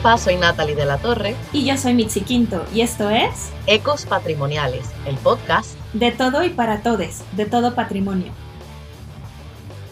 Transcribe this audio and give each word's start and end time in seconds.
Huepa, 0.00 0.16
soy 0.16 0.36
Natalie 0.36 0.74
de 0.74 0.86
la 0.86 0.96
Torre. 0.96 1.34
Y 1.52 1.66
yo 1.66 1.76
soy 1.76 1.92
Mitzi 1.92 2.22
Quinto, 2.22 2.64
y 2.74 2.80
esto 2.80 3.10
es 3.10 3.52
Ecos 3.66 4.06
Patrimoniales, 4.06 4.90
el 5.06 5.16
podcast 5.16 5.78
de 5.92 6.10
todo 6.10 6.42
y 6.42 6.48
para 6.48 6.82
todes, 6.82 7.22
de 7.36 7.44
todo 7.44 7.74
patrimonio. 7.74 8.32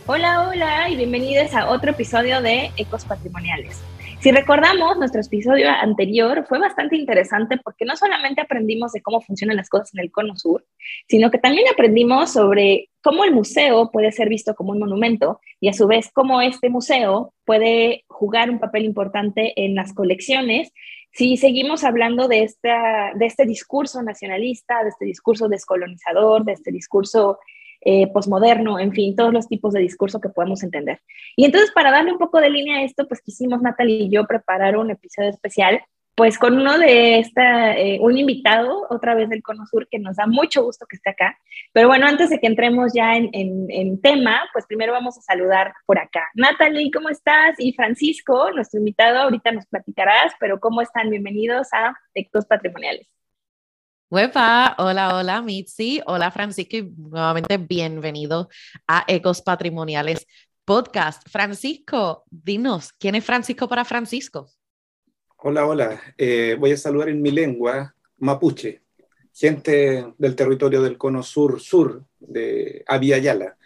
Hola, 0.06 0.48
hola, 0.48 0.88
y 0.88 0.96
bienvenidos 0.96 1.52
a 1.52 1.68
otro 1.68 1.91
episodio 1.91 2.41
de 2.41 2.70
Ecos 2.79 3.05
Patrimoniales. 3.05 3.82
Si 4.20 4.32
recordamos, 4.32 4.96
nuestro 4.96 5.20
episodio 5.20 5.68
anterior 5.68 6.45
fue 6.48 6.59
bastante 6.59 6.96
interesante 6.96 7.59
porque 7.62 7.84
no 7.84 7.95
solamente 7.95 8.41
aprendimos 8.41 8.92
de 8.92 9.02
cómo 9.02 9.20
funcionan 9.20 9.59
las 9.59 9.69
cosas 9.69 9.95
en 9.95 10.00
el 10.00 10.11
Cono 10.11 10.36
Sur, 10.36 10.64
sino 11.06 11.30
que 11.30 11.38
también 11.38 11.66
aprendimos 11.70 12.33
sobre 12.33 12.88
cómo 13.02 13.25
el 13.25 13.33
museo 13.33 13.91
puede 13.92 14.11
ser 14.11 14.28
visto 14.28 14.55
como 14.55 14.72
un 14.72 14.78
monumento 14.78 15.41
y 15.61 15.69
a 15.69 15.72
su 15.72 15.86
vez 15.86 16.11
cómo 16.12 16.41
este 16.41 16.69
museo 16.69 17.33
puede 17.45 18.05
jugar 18.18 18.50
un 18.50 18.58
papel 18.58 18.84
importante 18.84 19.52
en 19.64 19.77
las 19.77 19.95
colecciones 19.95 20.72
si 21.12 21.36
seguimos 21.36 21.84
hablando 21.84 22.28
de, 22.28 22.42
esta, 22.42 23.12
de 23.14 23.27
este 23.27 23.46
discurso 23.46 24.02
nacionalista, 24.02 24.82
de 24.82 24.91
este 24.91 25.04
discurso 25.04 25.48
descolonizador, 25.48 26.44
de 26.44 26.52
este 26.52 26.70
discurso 26.70 27.38
eh, 27.80 28.08
posmoderno, 28.12 28.78
en 28.78 28.92
fin, 28.92 29.16
todos 29.16 29.32
los 29.32 29.48
tipos 29.48 29.72
de 29.72 29.80
discurso 29.80 30.20
que 30.20 30.28
podemos 30.28 30.62
entender. 30.62 31.00
Y 31.36 31.44
entonces, 31.44 31.70
para 31.72 31.91
darle 31.91 32.12
un 32.12 32.18
poco 32.18 32.41
de 32.41 32.50
línea 32.50 32.78
a 32.78 32.82
esto, 32.82 33.06
pues 33.08 33.20
quisimos 33.22 33.62
Natalie 33.62 34.04
y 34.04 34.10
yo 34.10 34.27
preparar 34.27 34.77
un 34.77 34.91
episodio 34.91 35.30
especial, 35.30 35.80
pues 36.18 36.36
con 36.36 36.58
uno 36.58 36.77
de 36.80 37.20
esta, 37.20 37.78
eh, 37.78 38.00
un 38.00 38.18
invitado, 38.18 38.88
otra 38.90 39.14
vez 39.14 39.28
del 39.28 39.40
Cono 39.40 39.64
Sur, 39.66 39.86
que 39.88 40.00
nos 40.00 40.16
da 40.16 40.27
mucho 40.27 40.64
gusto 40.64 40.84
que 40.84 40.97
esté 40.97 41.10
acá. 41.10 41.38
Pero 41.72 41.86
bueno, 41.86 42.08
antes 42.08 42.28
de 42.28 42.41
que 42.41 42.48
entremos 42.48 42.92
ya 42.92 43.14
en, 43.14 43.30
en, 43.33 44.00
tema, 44.00 44.41
pues 44.52 44.66
primero 44.66 44.92
vamos 44.92 45.16
a 45.16 45.20
saludar 45.20 45.72
por 45.86 45.97
acá. 45.97 46.25
Natalie, 46.34 46.91
¿cómo 46.91 47.08
estás? 47.08 47.55
Y 47.58 47.72
Francisco, 47.72 48.50
nuestro 48.50 48.80
invitado, 48.80 49.20
ahorita 49.20 49.52
nos 49.52 49.66
platicarás, 49.66 50.33
pero 50.41 50.58
¿cómo 50.58 50.83
están? 50.83 51.08
Bienvenidos 51.08 51.69
a 51.72 51.97
Textos 52.12 52.47
Patrimoniales. 52.47 53.06
Hola, 54.10 54.75
hola 55.14 55.41
Mitzi, 55.41 56.00
hola 56.05 56.32
Francisco 56.32 56.78
y 56.78 56.82
nuevamente 56.97 57.58
bienvenido 57.58 58.48
a 58.88 59.05
Ecos 59.06 59.41
Patrimoniales 59.41 60.27
Podcast. 60.64 61.28
Francisco, 61.28 62.25
dinos, 62.28 62.92
¿quién 62.94 63.14
es 63.14 63.25
Francisco 63.25 63.69
para 63.69 63.84
Francisco? 63.84 64.50
Hola, 65.41 65.67
hola. 65.67 66.14
Eh, 66.19 66.56
voy 66.58 66.72
a 66.72 66.77
saludar 66.77 67.11
en 67.11 67.22
mi 67.22 67.31
lengua 67.31 67.94
mapuche, 68.17 68.83
gente 69.33 70.12
del 70.19 70.34
territorio 70.34 70.83
del 70.83 70.98
cono 70.98 71.22
sur-sur 71.22 72.05
de 72.19 72.83
Aviala. 72.84 73.56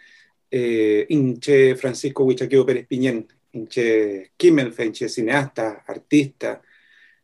Eh, 0.51 1.03
inche 1.09 1.75
Francisco 1.75 2.25
Huichaqueo 2.25 2.63
Pérez 2.63 2.85
Piñén, 2.85 3.27
inche 3.53 4.33
Kimmelfe, 4.37 4.85
inche 4.85 5.09
cineasta, 5.09 5.83
artista, 5.87 6.61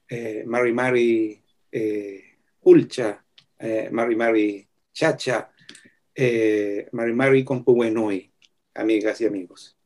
eh, 0.08 0.44
Mari 0.48 0.74
Mari 0.74 1.44
Ulcha, 2.62 3.24
Mari 3.92 4.16
Mari 4.16 4.68
Chacha, 4.92 5.52
Mari 6.92 7.14
Mari 7.14 7.44
Compuenoi, 7.44 8.32
amigas 8.74 9.22
y 9.22 9.26
amigos. 9.28 9.79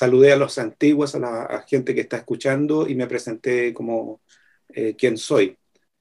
Saludé 0.00 0.32
a 0.32 0.36
los 0.36 0.56
antiguos, 0.56 1.14
a 1.14 1.18
la 1.18 1.62
gente 1.68 1.94
que 1.94 2.00
está 2.00 2.16
escuchando 2.16 2.88
y 2.88 2.94
me 2.94 3.06
presenté 3.06 3.74
como 3.74 4.22
eh, 4.70 4.96
quién 4.96 5.18
soy. 5.18 5.58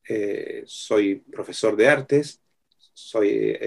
Eh, 0.08 0.64
soy 0.66 1.16
profesor 1.16 1.75
de 1.75 1.89
artes, 1.89 2.39
soy 2.94 3.59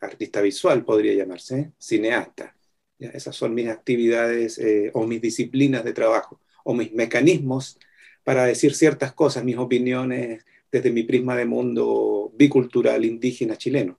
artista 0.00 0.40
visual, 0.40 0.84
podría 0.84 1.14
llamarse, 1.14 1.74
cineasta. 1.78 2.56
Esas 2.98 3.36
son 3.36 3.54
mis 3.54 3.68
actividades 3.68 4.60
o 4.94 5.06
mis 5.06 5.22
disciplinas 5.22 5.84
de 5.84 5.92
trabajo 5.92 6.40
o 6.64 6.74
mis 6.74 6.92
mecanismos 6.92 7.78
para 8.24 8.46
decir 8.46 8.74
ciertas 8.74 9.12
cosas, 9.12 9.44
mis 9.44 9.58
opiniones, 9.58 10.44
desde 10.72 10.90
mi 10.90 11.04
prisma 11.04 11.36
de 11.36 11.46
mundo 11.46 12.32
bicultural 12.34 13.04
indígena 13.04 13.56
chileno. 13.56 13.96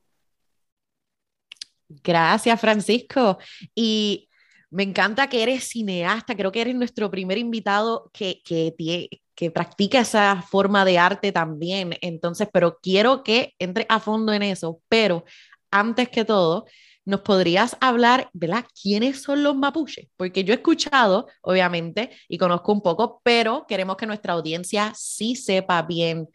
Gracias, 2.04 2.60
Francisco. 2.60 3.38
Y 3.74 4.29
me 4.72 4.84
encanta 4.84 5.28
que 5.28 5.44
eres 5.44 5.66
cineasta, 5.66 6.36
creo 6.36 6.52
que 6.52 6.62
eres 6.62 6.76
nuestro 6.76 7.10
primer 7.10 7.38
invitado 7.38 8.10
que, 8.14 8.42
que, 8.44 9.52
practica 9.52 10.02
esa 10.02 10.42
forma 10.42 10.84
de 10.84 10.98
arte 10.98 11.32
también. 11.32 11.96
Entonces, 12.02 12.48
pero 12.52 12.78
quiero 12.82 13.24
que 13.24 13.54
entre 13.58 13.86
a 13.90 14.00
fondo 14.00 14.34
en 14.34 14.44
eso, 14.44 14.82
pero 14.90 15.24
antes 15.72 16.10
que 16.10 16.26
todo, 16.26 16.66
¿nos 17.06 17.22
podrías 17.22 17.78
hablar, 17.80 18.30
¿verdad? 18.34 18.66
¿Quiénes 18.82 19.22
son 19.22 19.44
los 19.44 19.56
mapuches? 19.56 20.10
Porque 20.18 20.44
yo 20.44 20.54
he 20.54 20.58
escuchado, 20.58 21.28
obviamente, 21.42 22.12
y 22.28 22.38
conozco 22.38 22.74
un 22.74 22.82
poco, 22.82 23.22
pero 23.24 23.66
queremos 23.68 23.96
que 23.96 24.08
nuestra 24.08 24.34
audiencia 24.34 24.94
sí 24.96 25.36
sepa 25.36 25.82
bien 25.84 26.28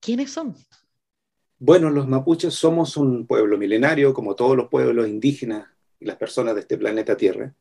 ¿Quiénes 0.00 0.32
son? 0.32 0.56
Bueno, 1.58 1.90
los 1.90 2.08
mapuches 2.08 2.54
somos 2.54 2.96
un 2.96 3.26
pueblo 3.26 3.58
milenario, 3.58 4.14
como 4.14 4.34
todos 4.34 4.56
los 4.56 4.68
pueblos 4.68 5.06
indígenas 5.06 5.68
y 6.00 6.06
las 6.06 6.16
personas 6.16 6.54
de 6.54 6.62
este 6.62 6.78
planeta 6.78 7.16
Tierra. 7.16 7.54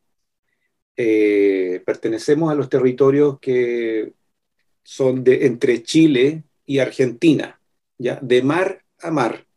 Eh, 1.02 1.82
pertenecemos 1.86 2.52
a 2.52 2.56
los 2.56 2.68
territorios 2.68 3.40
que 3.40 4.12
son 4.84 5.24
de 5.24 5.46
entre 5.46 5.82
Chile 5.82 6.44
y 6.66 6.80
Argentina, 6.80 7.58
ya 7.98 8.20
de 8.22 8.44
mar 8.44 8.84
a 9.00 9.10
mar. 9.10 9.48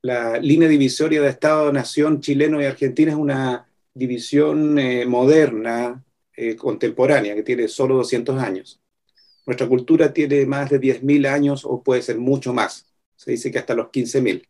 La 0.00 0.38
línea 0.38 0.66
divisoria 0.66 1.20
de 1.20 1.28
Estado-Nación 1.28 2.22
chileno 2.22 2.58
y 2.58 2.64
Argentina 2.64 3.10
es 3.12 3.18
una 3.18 3.68
división 3.92 4.78
eh, 4.78 5.04
moderna, 5.04 6.02
eh, 6.34 6.56
contemporánea, 6.56 7.34
que 7.34 7.42
tiene 7.42 7.68
solo 7.68 7.96
200 7.96 8.40
años. 8.40 8.80
Nuestra 9.44 9.68
cultura 9.68 10.14
tiene 10.14 10.46
más 10.46 10.70
de 10.70 10.80
10.000 10.80 11.26
años 11.26 11.66
o 11.66 11.82
puede 11.82 12.00
ser 12.00 12.16
mucho 12.16 12.54
más. 12.54 12.86
Se 13.14 13.32
dice 13.32 13.50
que 13.50 13.58
hasta 13.58 13.74
los 13.74 13.88
15.000. 13.88 14.48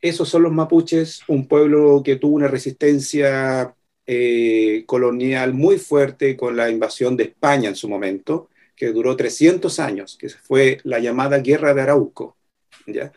Esos 0.00 0.28
son 0.28 0.42
los 0.42 0.52
mapuches, 0.52 1.22
un 1.28 1.46
pueblo 1.46 2.02
que 2.04 2.16
tuvo 2.16 2.36
una 2.36 2.48
resistencia 2.48 3.74
eh, 4.06 4.84
colonial 4.86 5.52
muy 5.54 5.78
fuerte 5.78 6.36
con 6.36 6.56
la 6.56 6.70
invasión 6.70 7.16
de 7.16 7.24
España 7.24 7.68
en 7.68 7.76
su 7.76 7.88
momento, 7.88 8.48
que 8.74 8.92
duró 8.92 9.16
300 9.16 9.78
años, 9.78 10.16
que 10.18 10.30
fue 10.30 10.78
la 10.84 10.98
llamada 10.98 11.38
Guerra 11.38 11.74
de 11.74 11.82
Arauco. 11.82 12.36
¿ya? 12.86 13.12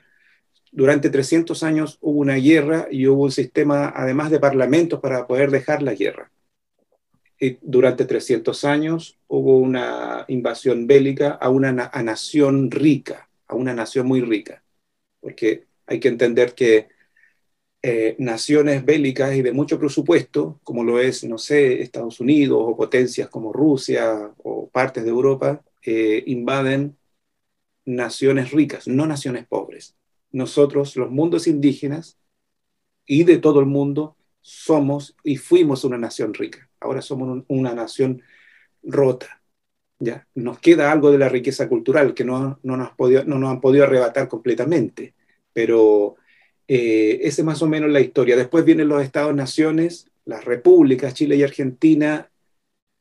Durante 0.72 1.10
300 1.10 1.64
años 1.64 1.98
hubo 2.02 2.20
una 2.20 2.36
guerra 2.36 2.88
y 2.92 3.08
hubo 3.08 3.24
un 3.24 3.32
sistema, 3.32 3.94
además 3.96 4.30
de 4.30 4.40
parlamentos, 4.40 5.00
para 5.00 5.26
poder 5.26 5.52
dejar 5.52 5.82
la 5.82 5.94
guerra 5.94 6.32
durante 7.62 8.06
300 8.06 8.64
años 8.64 9.18
hubo 9.28 9.58
una 9.58 10.26
invasión 10.28 10.88
bélica 10.88 11.32
a 11.32 11.50
una 11.50 11.72
nación 11.72 12.72
rica, 12.72 13.30
a 13.48 13.56
una 13.56 13.74
nación 13.74 14.08
muy 14.08 14.22
rica, 14.22 14.64
porque 15.20 15.66
hay 15.86 16.00
que 16.00 16.08
entender 16.08 16.54
que 16.56 16.88
eh, 17.82 18.16
naciones 18.20 18.86
bélicas 18.86 19.36
y 19.36 19.42
de 19.42 19.52
mucho 19.52 19.80
presupuesto, 19.80 20.60
como 20.64 20.84
lo 20.84 21.00
es, 21.00 21.24
no 21.26 21.38
sé, 21.38 21.82
Estados 21.82 22.20
Unidos 22.20 22.60
o 22.62 22.78
potencias 22.78 23.30
como 23.30 23.54
Rusia 23.54 24.34
o 24.44 24.70
partes 24.70 25.04
de 25.04 25.10
Europa, 25.10 25.64
eh, 25.82 26.24
invaden 26.28 26.98
naciones 27.86 28.52
ricas, 28.52 28.88
no 28.88 29.06
naciones 29.06 29.46
pobres. 29.48 29.96
Nosotros, 30.32 30.96
los 30.96 31.12
mundos 31.12 31.48
indígenas 31.48 32.18
y 33.06 33.24
de 33.26 33.38
todo 33.38 33.60
el 33.60 33.66
mundo, 33.66 34.16
somos 34.42 35.16
y 35.24 35.38
fuimos 35.38 35.84
una 35.84 35.98
nación 35.98 36.34
rica 36.34 36.70
ahora 36.84 37.02
somos 37.02 37.44
una 37.48 37.74
nación 37.74 38.22
rota. 38.84 39.42
¿ya? 40.00 40.28
Nos 40.36 40.60
queda 40.60 40.92
algo 40.92 41.12
de 41.12 41.18
la 41.18 41.30
riqueza 41.30 41.68
cultural 41.70 42.14
que 42.14 42.26
no, 42.26 42.60
no, 42.64 42.78
nos, 42.78 42.92
podido, 42.92 43.24
no 43.26 43.40
nos 43.40 43.52
han 43.52 43.62
podido 43.62 43.86
arrebatar 43.86 44.28
completamente, 44.28 45.16
pero 45.54 46.16
eh, 46.68 47.20
esa 47.22 47.42
es 47.42 47.46
más 47.46 47.62
o 47.62 47.68
menos 47.68 47.90
la 47.92 48.02
historia. 48.02 48.36
Después 48.36 48.66
vienen 48.66 48.88
los 48.88 49.02
estados-naciones, 49.04 50.08
las 50.26 50.46
repúblicas, 50.46 51.14
Chile 51.14 51.36
y 51.36 51.44
Argentina, 51.44 52.30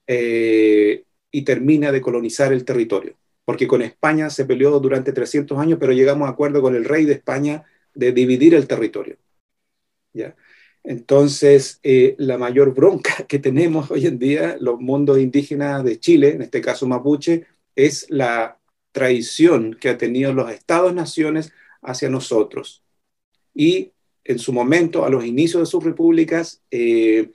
eh, 0.06 1.04
y 1.30 1.42
termina 1.42 1.92
de 1.92 2.00
colonizar 2.00 2.52
el 2.52 2.64
territorio, 2.64 3.14
porque 3.44 3.66
con 3.66 3.82
España 3.82 4.30
se 4.30 4.44
peleó 4.44 4.78
durante 4.80 5.12
300 5.12 5.58
años, 5.58 5.78
pero 5.80 5.92
llegamos 5.92 6.28
a 6.28 6.32
acuerdo 6.32 6.60
con 6.60 6.74
el 6.76 6.84
rey 6.84 7.04
de 7.06 7.14
España 7.14 7.64
de 7.94 8.12
dividir 8.12 8.54
el 8.54 8.66
territorio. 8.66 9.16
¿ya? 10.12 10.36
Entonces, 10.84 11.78
eh, 11.82 12.14
la 12.18 12.38
mayor 12.38 12.74
bronca 12.74 13.24
que 13.28 13.38
tenemos 13.38 13.90
hoy 13.90 14.06
en 14.06 14.18
día, 14.18 14.56
los 14.60 14.80
mundos 14.80 15.18
indígenas 15.18 15.84
de 15.84 15.98
Chile, 15.98 16.30
en 16.30 16.42
este 16.42 16.60
caso 16.60 16.86
mapuche, 16.86 17.46
es 17.76 18.06
la 18.10 18.58
traición 18.92 19.74
que 19.80 19.88
han 19.88 19.98
tenido 19.98 20.32
los 20.32 20.50
estados-naciones 20.50 21.52
hacia 21.82 22.08
nosotros. 22.08 22.82
Y 23.54 23.92
en 24.24 24.38
su 24.38 24.52
momento, 24.52 25.04
a 25.04 25.10
los 25.10 25.24
inicios 25.24 25.62
de 25.62 25.66
sus 25.66 25.84
repúblicas, 25.84 26.62
eh, 26.70 27.30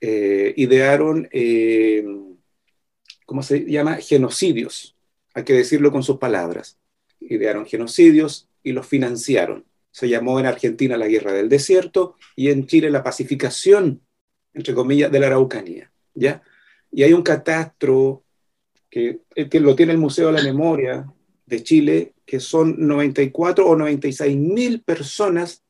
eh, 0.00 0.54
idearon, 0.56 1.28
¿cómo 3.26 3.42
se 3.42 3.64
llama? 3.64 3.96
Genocidios, 3.96 4.96
hay 5.34 5.44
que 5.44 5.54
decirlo 5.54 5.90
con 5.92 6.02
sus 6.02 6.18
palabras. 6.18 6.78
Idearon 7.20 7.66
genocidios 7.66 8.48
y 8.62 8.72
los 8.72 8.86
financiaron 8.86 9.68
se 9.98 10.08
llamó 10.08 10.38
en 10.38 10.46
Argentina 10.46 10.96
la 10.96 11.08
Guerra 11.08 11.32
del 11.32 11.48
Desierto 11.48 12.14
y 12.36 12.50
en 12.50 12.68
Chile 12.68 12.88
la 12.88 13.02
pacificación, 13.02 14.00
entre 14.54 14.72
comillas, 14.72 15.10
de 15.10 15.18
la 15.18 15.26
Araucanía. 15.26 15.90
¿ya? 16.14 16.40
Y 16.92 17.02
hay 17.02 17.12
un 17.12 17.22
catastro 17.22 18.22
que, 18.88 19.22
que 19.50 19.58
lo 19.58 19.74
tiene 19.74 19.90
el 19.90 19.98
Museo 19.98 20.28
de 20.28 20.34
la 20.34 20.44
Memoria 20.44 21.12
de 21.48 21.62
Chile, 21.62 22.14
que 22.26 22.40
son 22.40 22.76
94 22.86 23.66
o 23.66 23.76
96 23.76 24.36
mil 24.36 24.82
personas 24.82 25.64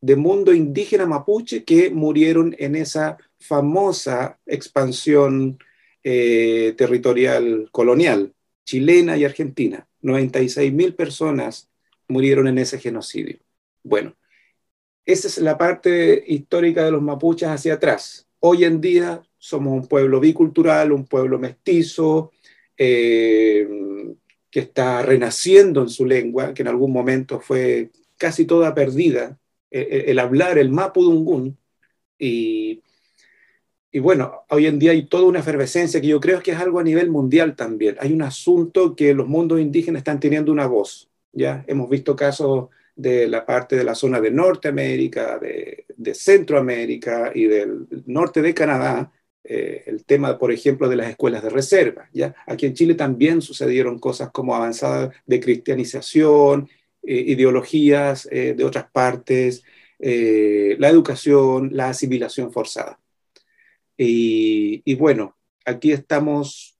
de 0.00 0.16
mundo 0.16 0.52
indígena 0.52 1.06
mapuche 1.06 1.64
que 1.64 1.90
murieron 1.90 2.54
en 2.58 2.76
esa 2.76 3.16
famosa 3.38 4.38
expansión 4.46 5.58
eh, 6.02 6.74
territorial 6.76 7.68
colonial, 7.70 8.34
chilena 8.64 9.16
y 9.16 9.24
argentina. 9.24 9.88
96 10.02 10.72
mil 10.72 10.94
personas 10.94 11.70
murieron 12.08 12.48
en 12.48 12.58
ese 12.58 12.78
genocidio. 12.78 13.38
Bueno, 13.84 14.16
esa 15.06 15.28
es 15.28 15.38
la 15.38 15.56
parte 15.56 16.22
histórica 16.26 16.84
de 16.84 16.90
los 16.90 17.02
mapuches 17.02 17.48
hacia 17.48 17.74
atrás. 17.74 18.28
Hoy 18.40 18.64
en 18.64 18.80
día 18.80 19.22
somos 19.38 19.72
un 19.72 19.88
pueblo 19.88 20.20
bicultural, 20.20 20.92
un 20.92 21.06
pueblo 21.06 21.38
mestizo, 21.38 22.32
eh, 22.76 23.68
que 24.52 24.60
está 24.60 25.02
renaciendo 25.02 25.80
en 25.80 25.88
su 25.88 26.04
lengua, 26.04 26.52
que 26.52 26.60
en 26.60 26.68
algún 26.68 26.92
momento 26.92 27.40
fue 27.40 27.90
casi 28.18 28.44
toda 28.44 28.74
perdida, 28.74 29.38
eh, 29.70 29.88
eh, 29.90 30.04
el 30.08 30.18
hablar 30.18 30.58
el 30.58 30.70
mapudungún. 30.70 31.56
Y, 32.18 32.82
y 33.90 33.98
bueno, 33.98 34.44
hoy 34.50 34.66
en 34.66 34.78
día 34.78 34.90
hay 34.90 35.06
toda 35.06 35.24
una 35.24 35.40
efervescencia 35.40 36.02
que 36.02 36.08
yo 36.08 36.20
creo 36.20 36.42
que 36.42 36.50
es 36.50 36.58
algo 36.58 36.78
a 36.78 36.84
nivel 36.84 37.10
mundial 37.10 37.56
también. 37.56 37.96
Hay 37.98 38.12
un 38.12 38.20
asunto 38.20 38.94
que 38.94 39.14
los 39.14 39.26
mundos 39.26 39.58
indígenas 39.58 40.00
están 40.00 40.20
teniendo 40.20 40.52
una 40.52 40.66
voz. 40.66 41.08
Ya 41.32 41.64
hemos 41.66 41.88
visto 41.88 42.14
casos 42.14 42.68
de 42.94 43.26
la 43.28 43.46
parte 43.46 43.74
de 43.74 43.84
la 43.84 43.94
zona 43.94 44.20
de 44.20 44.30
Norteamérica, 44.30 45.38
de, 45.38 45.86
de 45.96 46.14
Centroamérica 46.14 47.32
y 47.34 47.46
del 47.46 47.86
norte 48.04 48.42
de 48.42 48.52
Canadá, 48.52 49.10
eh, 49.44 49.82
el 49.86 50.04
tema, 50.04 50.38
por 50.38 50.52
ejemplo, 50.52 50.88
de 50.88 50.96
las 50.96 51.10
escuelas 51.10 51.42
de 51.42 51.50
reserva. 51.50 52.08
¿ya? 52.12 52.34
Aquí 52.46 52.66
en 52.66 52.74
Chile 52.74 52.94
también 52.94 53.42
sucedieron 53.42 53.98
cosas 53.98 54.30
como 54.30 54.54
avanzada 54.54 55.10
de 55.26 55.40
cristianización, 55.40 56.68
eh, 57.02 57.24
ideologías 57.26 58.28
eh, 58.30 58.54
de 58.56 58.64
otras 58.64 58.90
partes, 58.90 59.64
la 59.98 60.88
educación, 60.88 61.70
la 61.72 61.90
asimilación 61.90 62.52
forzada. 62.52 62.98
Y, 63.96 64.82
y 64.84 64.96
bueno, 64.96 65.36
aquí 65.64 65.92
estamos 65.92 66.76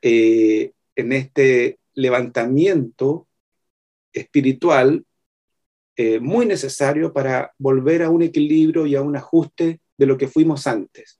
en 0.00 0.72
este 1.12 1.80
levantamiento 1.94 3.26
espiritual 4.12 5.04
muy 6.20 6.46
necesario 6.46 7.12
para 7.12 7.52
volver 7.58 8.02
a 8.02 8.10
un 8.10 8.22
equilibrio 8.22 8.86
y 8.86 8.94
a 8.94 9.02
un 9.02 9.16
ajuste 9.16 9.80
de 9.98 10.06
lo 10.06 10.16
que 10.16 10.28
fuimos 10.28 10.68
antes. 10.68 11.19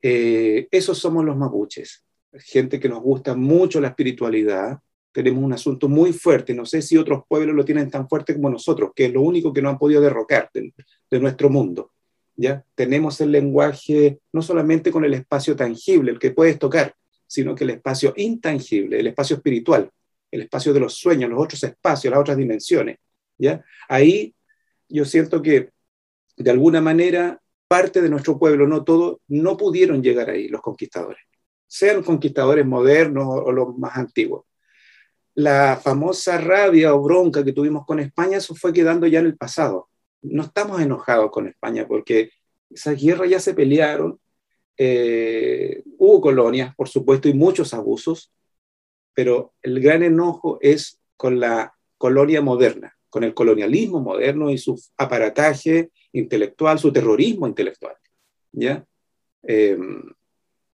Eh, 0.00 0.68
esos 0.70 0.98
somos 0.98 1.24
los 1.24 1.36
mapuches, 1.36 2.04
gente 2.32 2.78
que 2.78 2.88
nos 2.88 3.02
gusta 3.02 3.34
mucho 3.34 3.80
la 3.80 3.88
espiritualidad, 3.88 4.78
tenemos 5.12 5.42
un 5.42 5.52
asunto 5.52 5.88
muy 5.88 6.12
fuerte, 6.12 6.54
no 6.54 6.64
sé 6.64 6.82
si 6.82 6.96
otros 6.96 7.22
pueblos 7.28 7.56
lo 7.56 7.64
tienen 7.64 7.90
tan 7.90 8.08
fuerte 8.08 8.34
como 8.34 8.50
nosotros, 8.50 8.92
que 8.94 9.06
es 9.06 9.12
lo 9.12 9.22
único 9.22 9.52
que 9.52 9.62
no 9.62 9.68
han 9.68 9.78
podido 9.78 10.00
derrocar 10.00 10.50
de, 10.52 10.72
nuestro 11.18 11.50
mundo. 11.50 11.92
¿ya? 12.36 12.64
Tenemos 12.74 13.20
el 13.20 13.32
lenguaje 13.32 14.20
no 14.32 14.42
solamente 14.42 14.92
con 14.92 15.04
el 15.04 15.14
espacio 15.14 15.56
tangible, 15.56 16.12
el 16.12 16.18
que 16.18 16.30
puedes 16.30 16.58
tocar, 16.58 16.94
sino 17.26 17.54
que 17.54 17.64
el 17.64 17.70
espacio 17.70 18.12
intangible, 18.16 19.00
el 19.00 19.08
espacio 19.08 19.36
espiritual, 19.36 19.90
el 20.30 20.42
espacio 20.42 20.72
de 20.72 20.80
los 20.80 20.94
sueños, 20.94 21.30
los 21.30 21.42
otros 21.42 21.64
espacios, 21.64 22.10
las 22.10 22.20
otras 22.20 22.36
dimensiones. 22.36 22.98
¿ya? 23.38 23.64
Ahí 23.88 24.34
yo 24.88 25.04
siento 25.04 25.42
que 25.42 25.70
de 26.36 26.50
alguna 26.50 26.80
manera 26.80 27.40
parte 27.68 28.00
de 28.02 28.08
nuestro 28.08 28.38
pueblo, 28.38 28.66
no 28.66 28.82
todo, 28.82 29.20
no 29.28 29.56
pudieron 29.56 30.02
llegar 30.02 30.30
ahí 30.30 30.48
los 30.48 30.62
conquistadores, 30.62 31.22
sean 31.66 32.02
conquistadores 32.02 32.66
modernos 32.66 33.26
o 33.28 33.52
los 33.52 33.76
más 33.78 33.96
antiguos. 33.96 34.44
La 35.34 35.78
famosa 35.80 36.38
rabia 36.38 36.94
o 36.94 37.02
bronca 37.02 37.44
que 37.44 37.52
tuvimos 37.52 37.86
con 37.86 38.00
España, 38.00 38.38
eso 38.38 38.54
fue 38.54 38.72
quedando 38.72 39.06
ya 39.06 39.20
en 39.20 39.26
el 39.26 39.36
pasado. 39.36 39.88
No 40.22 40.42
estamos 40.42 40.80
enojados 40.80 41.30
con 41.30 41.46
España 41.46 41.86
porque 41.86 42.32
esas 42.70 43.00
guerras 43.00 43.30
ya 43.30 43.38
se 43.38 43.54
pelearon, 43.54 44.18
eh, 44.76 45.82
hubo 45.98 46.20
colonias, 46.20 46.74
por 46.74 46.88
supuesto, 46.88 47.28
y 47.28 47.34
muchos 47.34 47.72
abusos, 47.74 48.32
pero 49.14 49.52
el 49.62 49.80
gran 49.80 50.02
enojo 50.02 50.58
es 50.60 51.00
con 51.16 51.38
la 51.38 51.74
colonia 51.98 52.40
moderna, 52.40 52.97
con 53.10 53.24
el 53.24 53.34
colonialismo 53.34 54.00
moderno 54.00 54.50
y 54.50 54.58
su 54.58 54.80
aparataje 54.96 55.90
intelectual, 56.12 56.78
su 56.78 56.92
terrorismo 56.92 57.46
intelectual. 57.46 57.94
¿ya? 58.52 58.84
Em, 59.42 60.02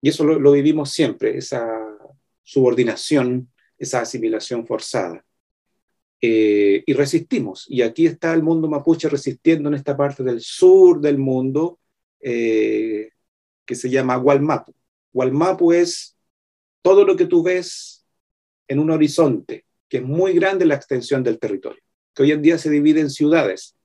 y 0.00 0.08
eso 0.08 0.24
lo, 0.24 0.52
vivimos 0.52 0.90
siempre, 0.90 1.36
esa 1.36 1.66
subordinación, 2.42 3.50
esa 3.78 4.00
asimilación 4.00 4.66
forzada. 4.66 5.24
Eh, 6.20 6.82
y 6.86 6.92
resistimos. 6.94 7.66
Y 7.68 7.82
aquí 7.82 8.06
está 8.06 8.32
el 8.32 8.42
mundo 8.42 8.68
mapuche 8.68 9.08
resistiendo 9.08 9.68
en 9.68 9.74
esta 9.74 9.96
parte 9.96 10.22
del 10.22 10.40
sur 10.40 11.00
del 11.00 11.18
mundo 11.18 11.78
eh, 12.20 13.10
que 13.66 13.74
se 13.74 13.90
llama 13.90 14.16
Gualmapu. 14.16 14.74
Gualmapu 15.12 15.72
es 15.72 16.16
todo 16.80 17.04
lo 17.04 17.16
que 17.16 17.26
tú 17.26 17.42
ves 17.42 18.06
en 18.68 18.78
un 18.78 18.90
horizonte, 18.90 19.64
que 19.88 19.98
es 19.98 20.02
muy 20.02 20.32
grande 20.32 20.66
la 20.66 20.74
extensión 20.74 21.22
del 21.22 21.38
territorio, 21.38 21.80
que 22.14 22.22
hoy 22.22 22.32
en 22.32 22.42
día 22.42 22.58
se 22.58 22.70
divide 22.70 23.00
en 23.00 23.10
ciudades, 23.10 23.76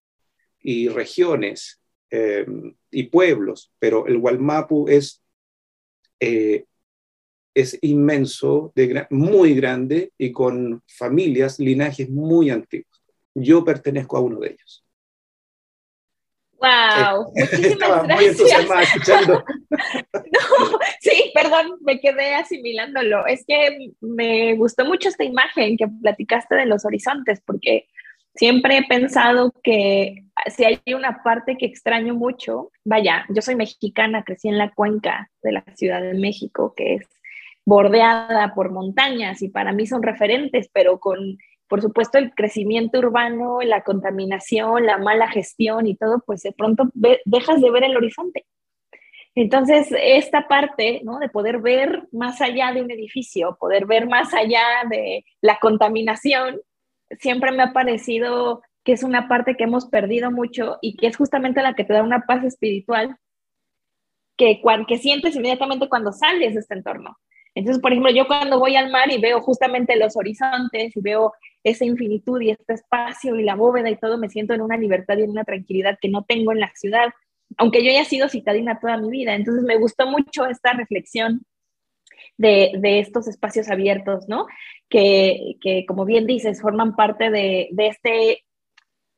y 0.62 0.88
regiones 0.90 1.81
eh, 2.12 2.46
y 2.92 3.04
pueblos, 3.04 3.72
pero 3.80 4.08
el 4.08 4.18
Gualmapu 4.18 4.88
es, 4.88 5.22
eh, 6.20 6.66
es 7.54 7.78
inmenso, 7.81 8.72
de, 8.76 9.08
muy 9.10 9.54
grande 9.54 10.12
y 10.18 10.31
con 10.31 10.81
familias, 10.88 11.60
linajes 11.60 12.10
muy 12.10 12.50
antiguos. 12.50 13.02
Yo 13.36 13.64
pertenezco 13.64 14.18
a 14.18 14.22
uno 14.22 14.40
de 14.40 14.50
ellos. 14.50 14.84
Wow, 16.58 17.31
eh, 17.36 17.48
muchísimas 17.58 18.04
gracias. 18.04 18.96
escuchando. 18.96 19.46
sí, 21.00 21.31
perdón, 21.34 21.78
me 21.81 22.02
quedé 22.02 22.36
asimilándolo. 22.36 23.26
Es 23.28 23.46
que 23.48 23.92
me 24.02 24.56
gustó 24.56 24.83
mucho 24.83 25.07
esta 25.07 25.24
imagen 25.24 25.78
que 25.78 25.88
platicaste 25.88 26.56
de 26.56 26.66
los 26.66 26.83
horizontes, 26.83 27.42
porque 27.45 27.88
Siempre 28.36 28.78
he 28.78 28.83
pensado 28.88 29.54
que 29.64 30.24
si 30.48 30.64
hay 30.64 30.80
una 30.94 31.21
parte 31.24 31.57
que 31.57 31.66
extraño 31.66 32.14
mucho, 32.14 32.71
vaya, 32.86 33.26
yo 33.30 33.42
soy 33.42 33.56
mexicana, 33.56 34.24
crecí 34.24 34.48
en 34.48 34.57
la 34.57 34.71
cuenca 34.71 35.30
de 35.42 35.52
la 35.52 35.64
Ciudad 35.76 36.02
de 36.02 36.14
México, 36.14 36.74
que 36.76 36.95
es 36.95 37.07
bordeada 37.66 38.54
por 38.56 38.71
montañas 38.71 39.42
y 39.42 39.50
para 39.50 39.74
mí 39.74 39.86
son 39.86 40.02
referentes, 40.02 40.69
pero 40.74 41.00
con, 41.00 41.38
por 41.68 41.81
supuesto, 41.81 42.18
el 42.18 42.33
crecimiento 42.33 43.00
urbano, 43.00 43.62
la 43.62 43.83
contaminación, 43.83 44.86
la 44.86 44.98
mala 44.98 45.30
gestión 45.30 45.86
y 45.86 45.95
todo, 45.95 46.24
pues 46.26 46.42
de 46.42 46.52
pronto 46.52 46.90
dejas 47.26 47.62
de 47.62 47.71
ver 47.71 47.83
el 47.83 47.98
horizonte. 47.98 48.45
Entonces, 49.36 49.88
esta 50.02 50.48
parte, 50.48 51.02
¿no? 51.04 51.19
De 51.19 51.30
poder 51.30 51.59
ver 51.59 52.07
más 52.12 52.42
allá 52.42 52.74
de 52.74 52.81
un 52.81 52.92
edificio, 52.92 53.56
poder 53.59 53.86
ver 53.86 54.07
más 54.07 54.33
allá 54.33 54.64
de 54.90 55.24
la 55.42 55.59
contaminación, 55.59 56.59
siempre 57.19 57.51
me 57.51 57.63
ha 57.63 57.73
parecido 57.73 58.61
que 58.83 58.94
es 58.94 59.04
una 59.04 59.28
parte 59.28 59.56
que 59.56 59.66
hemos 59.66 59.87
perdido 59.87 60.31
mucho 60.31 60.78
y 60.81 60.95
que 60.95 61.07
es 61.07 61.18
justamente 61.18 61.61
la 61.61 61.73
que 61.73 61.83
te 61.83 61.94
da 61.94 62.04
una 62.04 62.21
paz 62.21 62.44
espiritual 62.44 63.18
que, 64.37 64.61
que 64.87 64.97
sientes 64.97 65.35
inmediatamente 65.35 65.89
cuando 65.89 66.11
sales 66.11 66.54
de 66.54 66.61
este 66.61 66.75
entorno. 66.75 67.18
Entonces, 67.56 67.81
por 67.81 67.92
ejemplo, 67.92 68.11
yo 68.11 68.25
cuando 68.25 68.59
voy 68.59 68.75
al 68.75 68.92
mar 68.92 69.11
y 69.11 69.19
veo 69.19 69.42
justamente 69.42 69.97
los 69.97 70.16
horizontes 70.16 70.95
y 70.95 71.01
veo 71.01 71.33
esa 71.63 71.83
infinitud 71.83 72.39
y 72.42 72.51
este 72.51 72.73
espacio 72.73 73.35
y 73.35 73.44
la 73.44 73.56
bóveda 73.56 73.89
y 73.89 73.97
todo, 73.97 74.18
me 74.18 74.30
siento 74.30 74.54
en 74.54 74.61
una 74.61 74.78
libertad 74.78 75.18
y 75.18 75.23
en 75.23 75.31
una 75.31 75.44
tranquilidad 75.44 75.97
que 75.99 76.09
no 76.09 76.23
tengo 76.23 76.54
en 76.54 76.61
la 76.61 76.71
ciudad, 76.75 77.09
aunque 77.57 77.83
yo 77.83 77.89
haya 77.89 78.06
sido 78.06 78.30
citadina 78.30 78.80
toda 78.80 78.97
mi 78.97 79.09
vida. 79.09 79.35
Entonces, 79.35 79.63
me 79.66 79.78
gustó 79.78 80.07
mucho 80.07 80.45
esta 80.45 80.71
reflexión 80.73 81.42
de, 82.40 83.00
estos 83.00 83.28
espacios 83.28 83.69
abiertos, 83.69 84.28
¿no? 84.28 84.48
Que, 84.90 85.58
que, 85.62 85.86
como 85.86 86.06
bien 86.06 86.26
dices, 86.26 86.62
forman 86.62 86.96
parte 86.96 87.30
de, 87.30 87.68
de 87.72 87.88
este 87.88 88.44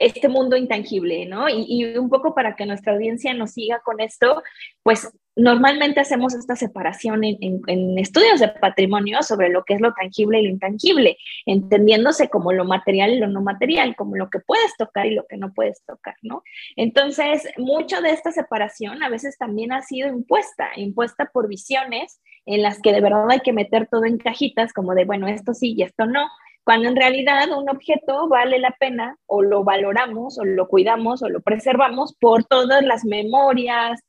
este 0.02 0.30
mundo 0.30 0.58
intangible, 0.58 1.28
¿no? 1.28 1.48
Y, 1.48 1.96
un 1.96 2.10
poco 2.10 2.34
para 2.34 2.56
que 2.56 2.66
nuestra 2.66 2.94
audiencia 2.94 3.36
nos 3.36 3.52
siga 3.52 3.82
con 3.86 4.00
esto, 4.00 4.42
pues 4.82 5.08
normalmente 5.36 6.00
hacemos 6.00 6.34
esta 6.34 6.56
separación 6.56 7.24
en, 7.24 7.38
en, 7.68 8.00
estudios 8.00 8.40
de 8.40 8.48
patrimonio 8.48 9.22
sobre 9.22 9.50
lo 9.50 9.64
que 9.64 9.76
es 9.76 9.80
lo 9.80 9.94
tangible 9.94 10.40
y 10.40 10.46
lo 10.46 10.50
intangible, 10.50 11.18
entendiéndose 11.46 12.30
como 12.30 12.52
lo 12.52 12.66
material 12.66 13.12
y 13.12 13.20
lo 13.20 13.28
no 13.28 13.42
material, 13.42 13.96
como 13.96 14.16
lo 14.16 14.32
que 14.32 14.40
puedes 14.40 14.76
tocar 14.76 15.06
y 15.06 15.14
lo 15.14 15.28
que 15.28 15.38
no 15.38 15.54
puedes 15.54 15.84
tocar, 15.86 16.16
¿no? 16.24 16.42
Entonces, 16.76 17.48
mucho 17.58 18.02
de 18.02 18.10
esta 18.10 18.32
separación 18.32 19.04
a 19.04 19.10
veces 19.10 19.38
también 19.38 19.72
ha 19.72 19.84
sido 19.84 20.10
impuesta, 20.10 20.72
impuesta 20.78 21.30
por 21.32 21.48
visiones 21.48 22.20
en 22.46 22.62
las 22.62 22.82
que 22.82 22.92
de 22.92 23.02
verdad 23.02 23.30
hay 23.30 23.40
que 23.40 23.54
meter 23.54 23.88
todo 23.90 24.06
en 24.06 24.18
cajitas, 24.18 24.74
como 24.74 24.94
de, 24.94 25.06
bueno, 25.06 25.28
esto 25.28 25.54
sí 25.54 25.74
y 25.78 25.84
esto 25.84 26.06
no, 26.06 26.28
cuando 26.64 26.90
en 26.90 26.96
realidad 26.96 27.50
un 27.58 27.70
objeto 27.70 28.28
vale 28.28 28.60
la 28.60 28.76
pena 28.80 29.18
o 29.26 29.42
lo 29.42 29.64
valoramos 29.64 30.38
o 30.38 30.46
lo 30.46 30.68
cuidamos 30.68 31.24
o 31.24 31.30
lo 31.30 31.42
preservamos 31.42 32.14
por 32.20 32.44
todas 32.44 32.84
las 32.84 33.04
memorias, 33.04 34.00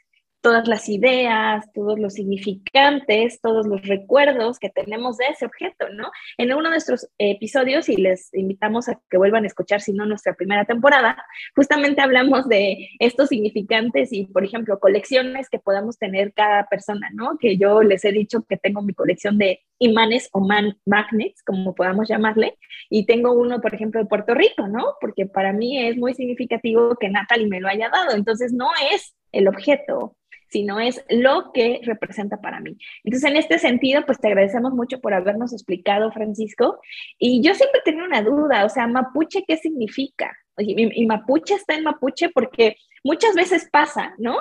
todas 0.42 0.68
las 0.68 0.88
ideas, 0.88 1.72
todos 1.72 1.98
los 1.98 2.14
significantes, 2.14 3.40
todos 3.40 3.66
los 3.66 3.80
recuerdos 3.82 4.58
que 4.58 4.68
tenemos 4.68 5.16
de 5.16 5.26
ese 5.26 5.46
objeto, 5.46 5.88
¿no? 5.90 6.10
En 6.36 6.52
uno 6.52 6.64
de 6.64 6.70
nuestros 6.70 7.08
episodios, 7.16 7.88
y 7.88 7.96
les 7.96 8.34
invitamos 8.34 8.88
a 8.88 9.00
que 9.08 9.16
vuelvan 9.16 9.44
a 9.44 9.46
escuchar, 9.46 9.80
si 9.80 9.92
no, 9.92 10.04
nuestra 10.04 10.34
primera 10.34 10.64
temporada, 10.64 11.24
justamente 11.54 12.02
hablamos 12.02 12.48
de 12.48 12.88
estos 12.98 13.28
significantes 13.28 14.12
y, 14.12 14.26
por 14.26 14.44
ejemplo, 14.44 14.80
colecciones 14.80 15.48
que 15.48 15.60
podamos 15.60 15.96
tener 15.96 16.32
cada 16.34 16.66
persona, 16.66 17.08
¿no? 17.14 17.38
Que 17.38 17.56
yo 17.56 17.82
les 17.82 18.04
he 18.04 18.12
dicho 18.12 18.44
que 18.48 18.56
tengo 18.56 18.82
mi 18.82 18.94
colección 18.94 19.38
de 19.38 19.60
imanes 19.78 20.28
o 20.32 20.40
magnets, 20.86 21.42
como 21.44 21.74
podamos 21.74 22.08
llamarle, 22.08 22.58
y 22.90 23.06
tengo 23.06 23.32
uno, 23.32 23.60
por 23.60 23.74
ejemplo, 23.74 24.00
de 24.00 24.06
Puerto 24.06 24.34
Rico, 24.34 24.66
¿no? 24.66 24.94
Porque 25.00 25.26
para 25.26 25.52
mí 25.52 25.86
es 25.86 25.96
muy 25.96 26.14
significativo 26.14 26.96
que 26.96 27.08
Natalie 27.08 27.46
me 27.46 27.60
lo 27.60 27.68
haya 27.68 27.88
dado, 27.88 28.16
entonces 28.16 28.52
no 28.52 28.68
es 28.92 29.14
el 29.30 29.48
objeto, 29.48 30.16
sino 30.52 30.78
es 30.80 31.02
lo 31.08 31.50
que 31.54 31.80
representa 31.82 32.36
para 32.42 32.60
mí. 32.60 32.76
Entonces, 33.04 33.30
en 33.30 33.36
este 33.38 33.58
sentido, 33.58 34.04
pues 34.04 34.20
te 34.20 34.28
agradecemos 34.28 34.74
mucho 34.74 35.00
por 35.00 35.14
habernos 35.14 35.54
explicado, 35.54 36.12
Francisco. 36.12 36.78
Y 37.18 37.42
yo 37.42 37.54
siempre 37.54 37.80
tenía 37.86 38.04
una 38.04 38.22
duda, 38.22 38.66
o 38.66 38.68
sea, 38.68 38.86
mapuche, 38.86 39.44
¿qué 39.48 39.56
significa? 39.56 40.36
Y, 40.58 41.06
mapuche 41.06 41.54
está 41.54 41.74
en 41.74 41.84
mapuche 41.84 42.28
porque 42.28 42.76
muchas 43.02 43.34
veces 43.34 43.66
pasa, 43.72 44.14
¿no? 44.18 44.36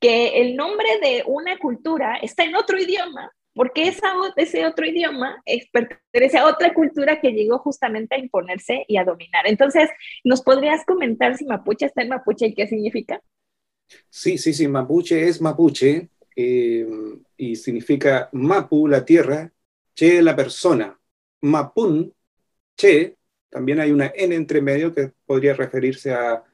Que 0.00 0.40
el 0.40 0.54
nombre 0.54 0.86
de 1.02 1.24
una 1.26 1.58
cultura 1.58 2.16
está 2.22 2.44
en 2.44 2.54
otro 2.54 2.78
idioma, 2.78 3.32
porque 3.52 3.92
ese 4.36 4.66
otro 4.66 4.86
idioma 4.86 5.42
pertenece 5.72 6.38
a 6.38 6.46
otra 6.46 6.74
cultura 6.74 7.20
que 7.20 7.32
llegó 7.32 7.58
justamente 7.58 8.14
a 8.14 8.18
imponerse 8.18 8.84
y 8.86 8.98
a 8.98 9.04
dominar. 9.04 9.48
Entonces, 9.48 9.90
¿nos 10.22 10.42
podrías 10.42 10.84
comentar 10.84 11.36
si 11.36 11.44
mapuche 11.44 11.86
está 11.86 12.02
en 12.02 12.10
mapuche 12.10 12.46
y 12.46 12.54
qué 12.54 12.68
significa? 12.68 13.20
Sí, 14.08 14.38
sí, 14.38 14.52
sí, 14.52 14.68
mapuche 14.68 15.28
es 15.28 15.40
mapuche 15.40 16.08
eh, 16.34 16.86
y 17.36 17.56
significa 17.56 18.28
mapu, 18.32 18.86
la 18.88 19.04
tierra, 19.04 19.50
che, 19.94 20.22
la 20.22 20.34
persona. 20.34 20.98
Mapun, 21.42 22.12
che, 22.74 23.16
también 23.48 23.80
hay 23.80 23.92
una 23.92 24.12
N 24.14 24.34
entre 24.34 24.60
medio 24.60 24.92
que 24.92 25.12
podría 25.26 25.54
referirse 25.54 26.12
a, 26.12 26.44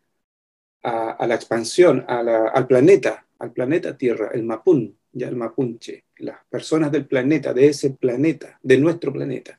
a, 0.82 1.26
la 1.26 1.34
expansión, 1.34 2.04
al 2.06 2.66
planeta, 2.66 3.26
al 3.38 3.52
planeta 3.52 3.96
Tierra, 3.96 4.30
el 4.32 4.44
mapun, 4.44 4.96
ya 5.12 5.28
el 5.28 5.36
mapunche, 5.36 6.04
las 6.16 6.44
personas 6.48 6.90
del 6.90 7.06
planeta, 7.06 7.52
de 7.52 7.68
ese 7.68 7.90
planeta, 7.90 8.58
de 8.62 8.78
nuestro 8.78 9.12
planeta. 9.12 9.58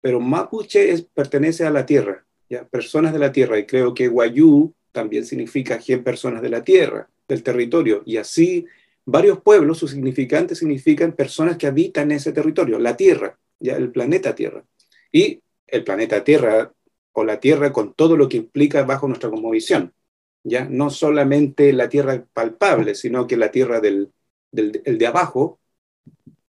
Pero 0.00 0.20
mapuche 0.20 0.90
es, 0.90 1.02
pertenece 1.02 1.66
a 1.66 1.70
la 1.70 1.84
Tierra, 1.84 2.24
ya 2.48 2.66
personas 2.66 3.12
de 3.12 3.18
la 3.18 3.32
Tierra, 3.32 3.58
y 3.58 3.66
creo 3.66 3.94
que 3.94 4.08
guayú 4.08 4.74
también 4.92 5.24
significa 5.24 5.80
100 5.80 6.04
personas 6.04 6.42
de 6.42 6.48
la 6.48 6.64
tierra, 6.64 7.08
del 7.28 7.42
territorio, 7.42 8.02
y 8.06 8.16
así 8.16 8.66
varios 9.04 9.40
pueblos, 9.40 9.78
sus 9.78 9.92
significantes 9.92 10.58
significan 10.58 11.12
personas 11.12 11.56
que 11.56 11.66
habitan 11.66 12.10
ese 12.12 12.32
territorio, 12.32 12.78
la 12.78 12.96
tierra, 12.96 13.38
ya 13.60 13.76
el 13.76 13.90
planeta 13.90 14.34
Tierra. 14.34 14.64
Y 15.10 15.40
el 15.66 15.84
planeta 15.84 16.24
Tierra 16.24 16.72
o 17.12 17.24
la 17.24 17.40
Tierra 17.40 17.72
con 17.72 17.94
todo 17.94 18.16
lo 18.16 18.28
que 18.28 18.36
implica 18.36 18.84
bajo 18.84 19.08
nuestra 19.08 19.30
cosmovisión, 19.30 19.92
ya 20.44 20.66
no 20.66 20.90
solamente 20.90 21.72
la 21.72 21.88
Tierra 21.88 22.24
palpable, 22.32 22.94
sino 22.94 23.26
que 23.26 23.36
la 23.36 23.50
Tierra 23.50 23.80
del, 23.80 24.12
del 24.52 24.82
el 24.84 24.98
de 24.98 25.06
abajo, 25.06 25.58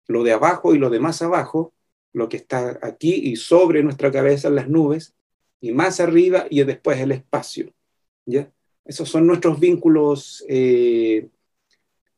lo 0.07 0.23
de 0.23 0.33
abajo 0.33 0.75
y 0.75 0.79
lo 0.79 0.91
de 0.91 1.00
más 1.00 1.23
abajo, 1.23 1.73
lo 2.12 2.29
que 2.29 2.37
está 2.37 2.79
aquí 2.83 3.14
y 3.14 3.37
sobre 3.37 3.83
nuestra 3.83 4.11
cabeza 4.11 4.49
en 4.49 4.55
las 4.55 4.69
nubes, 4.69 5.14
y 5.61 5.73
más 5.73 5.99
arriba 5.99 6.47
y 6.50 6.62
después 6.62 7.00
el 7.00 7.12
espacio. 7.12 7.73
¿Ya? 8.26 8.50
Esos 8.85 9.09
son 9.09 9.26
nuestros 9.26 9.59
vínculos 9.59 10.45
eh, 10.49 11.28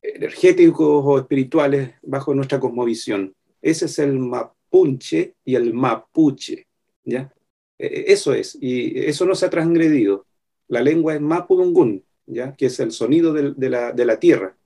energéticos 0.03 1.03
o 1.05 1.19
espirituales 1.19 1.95
bajo 2.03 2.35
nuestra 2.35 2.59
cosmovisión. 2.59 3.35
Ese 3.63 3.87
es 3.87 3.99
el 3.99 4.19
mapunche 4.19 5.35
y 5.45 5.55
el 5.55 5.73
mapuche, 5.73 6.67
¿ya? 7.05 7.33
E, 7.79 7.87
e, 7.87 8.13
eso 8.13 8.35
es, 8.35 8.59
y 8.61 8.99
eso 9.07 9.27
no 9.27 9.35
se 9.35 9.47
ha 9.47 9.51
transgredido. 9.51 10.27
La 10.69 10.83
lengua 10.83 11.15
es 11.15 11.21
mapudungun, 11.21 12.05
¿ya? 12.27 12.55
Que 12.57 12.67
es 12.67 12.81
el 12.81 12.91
sonido 12.91 13.33
de, 13.33 13.71
la, 13.71 13.93
de 13.93 14.05
la, 14.05 14.19
tierra, 14.19 14.57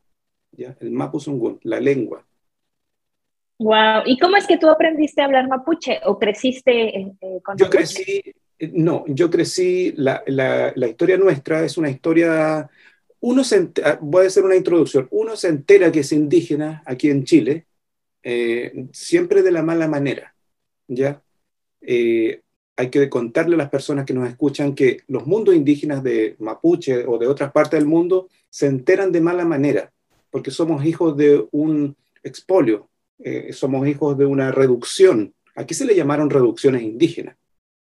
¿ya? 0.52 0.76
El 0.80 0.92
mapuzungun, 0.92 1.60
la 1.62 1.80
lengua. 1.80 2.26
Wow, 3.58 4.04
¿y 4.06 4.18
cómo 4.18 4.38
es 4.38 4.46
que 4.46 4.56
tú 4.56 4.70
aprendiste 4.70 5.20
a 5.20 5.26
hablar 5.26 5.46
mapuche 5.46 6.00
o 6.04 6.18
creciste 6.18 6.98
eh, 6.98 7.12
con 7.44 7.58
Yo 7.58 7.68
crecí 7.68 8.22
eh, 8.24 8.34
no, 8.72 9.04
yo 9.08 9.30
crecí, 9.30 9.94
la, 9.96 10.22
historia 10.88 11.16
nuestra 11.16 11.64
es 11.64 11.78
una 11.78 11.90
historia, 11.90 12.68
uno 13.20 13.42
se, 13.42 13.70
ah, 13.84 13.98
voy 14.00 14.24
a 14.24 14.28
hacer 14.28 14.44
una 14.44 14.56
introducción, 14.56 15.08
uno 15.10 15.36
se 15.36 15.48
entera 15.48 15.90
que 15.90 16.00
es 16.00 16.12
indígena 16.12 16.82
aquí 16.86 17.10
en 17.10 17.24
Chile, 17.24 17.66
eh, 18.22 18.86
siempre 18.92 19.42
de 19.42 19.52
la 19.52 19.62
mala 19.62 19.88
manera, 19.88 20.34
¿ya? 20.88 21.22
Eh, 21.80 22.42
hay 22.76 22.90
que 22.90 23.08
contarle 23.08 23.54
a 23.54 23.58
las 23.58 23.70
personas 23.70 24.04
que 24.04 24.14
nos 24.14 24.28
escuchan 24.28 24.74
que 24.74 25.02
los 25.08 25.26
mundos 25.26 25.54
indígenas 25.54 26.02
de 26.02 26.36
Mapuche 26.38 27.06
o 27.06 27.18
de 27.18 27.26
otras 27.26 27.52
partes 27.52 27.78
del 27.78 27.88
mundo 27.88 28.28
se 28.50 28.66
enteran 28.66 29.12
de 29.12 29.20
mala 29.20 29.44
manera, 29.44 29.92
porque 30.30 30.50
somos 30.50 30.84
hijos 30.84 31.16
de 31.16 31.46
un 31.50 31.96
expolio, 32.22 32.88
somos 33.52 33.86
hijos 33.86 34.16
de 34.16 34.24
una 34.24 34.50
reducción. 34.50 35.34
Aquí 35.54 35.74
se 35.74 35.84
le 35.84 35.94
llamaron 35.94 36.30
reducciones 36.30 36.82
indígenas 36.82 37.36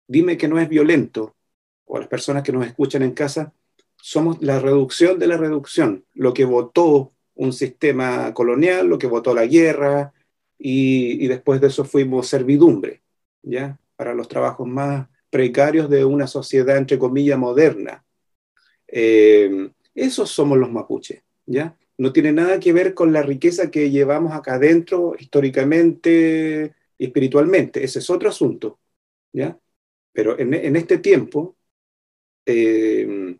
dime 0.08 0.36
que 0.36 0.48
no 0.48 0.58
es 0.58 0.68
violento, 0.68 1.36
o 1.84 1.98
las 1.98 2.08
personas 2.08 2.42
que 2.42 2.52
nos 2.52 2.66
escuchan 2.66 3.02
en 3.02 3.12
casa, 3.12 3.52
somos 3.96 4.42
la 4.42 4.58
reducción 4.58 5.18
de 5.18 5.26
la 5.28 5.36
reducción, 5.36 6.04
lo 6.14 6.34
que 6.34 6.44
votó 6.44 7.12
un 7.34 7.52
sistema 7.52 8.34
colonial, 8.34 8.88
lo 8.88 8.98
que 8.98 9.06
votó 9.06 9.34
la 9.34 9.46
guerra, 9.46 10.12
y, 10.58 11.26
después 11.28 11.60
de 11.60 11.68
eso 11.68 11.84
fuimos 11.84 12.26
servidumbre, 12.26 13.02
¿ya? 13.42 13.78
Para 13.96 14.12
los 14.14 14.28
trabajos 14.28 14.66
más 14.66 15.08
precarios 15.30 15.88
de 15.88 16.04
una 16.04 16.26
sociedad, 16.26 16.76
entre 16.76 16.98
comillas, 16.98 17.38
moderna. 17.38 18.04
Eh, 18.88 19.70
esos 19.94 20.30
somos 20.30 20.58
los 20.58 20.70
mapuches, 20.70 21.22
¿ya? 21.46 21.76
No 21.96 22.12
tiene 22.12 22.32
nada 22.32 22.58
que 22.58 22.72
ver 22.72 22.94
con 22.94 23.12
la 23.12 23.22
riqueza 23.22 23.70
que 23.70 23.90
llevamos 23.90 24.32
acá 24.32 24.54
adentro 24.54 25.14
históricamente 25.18 26.74
y 26.96 27.04
espiritualmente. 27.06 27.84
Ese 27.84 28.00
es 28.00 28.10
otro 28.10 28.28
asunto, 28.28 28.78
¿ya? 29.32 29.58
Pero 30.18 30.36
en, 30.36 30.74
este 30.74 30.98
tiempo, 30.98 31.56
eh, 32.44 33.38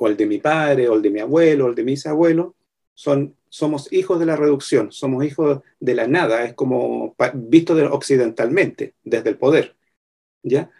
o 0.00 0.08
el 0.08 0.16
de 0.16 0.26
mi 0.26 0.38
padre, 0.38 0.88
o 0.88 0.96
el 0.96 1.02
de 1.02 1.10
mi 1.10 1.20
abuelo, 1.20 1.66
o 1.66 1.68
el 1.68 1.76
de 1.76 1.84
mis 1.84 2.04
abuelos, 2.06 2.54
son, 2.92 3.36
somos 3.48 3.92
hijos 3.92 4.18
de 4.18 4.26
la 4.26 4.34
reducción, 4.34 4.90
somos 4.90 5.24
hijos 5.24 5.60
de 5.78 5.94
la 5.94 6.08
nada, 6.08 6.44
es 6.44 6.54
como 6.54 7.14
visto 7.34 7.76
occidentalmente, 7.92 8.94
desde 9.04 9.30
el 9.30 9.38
poder. 9.38 9.76
¿ya? 10.42 10.72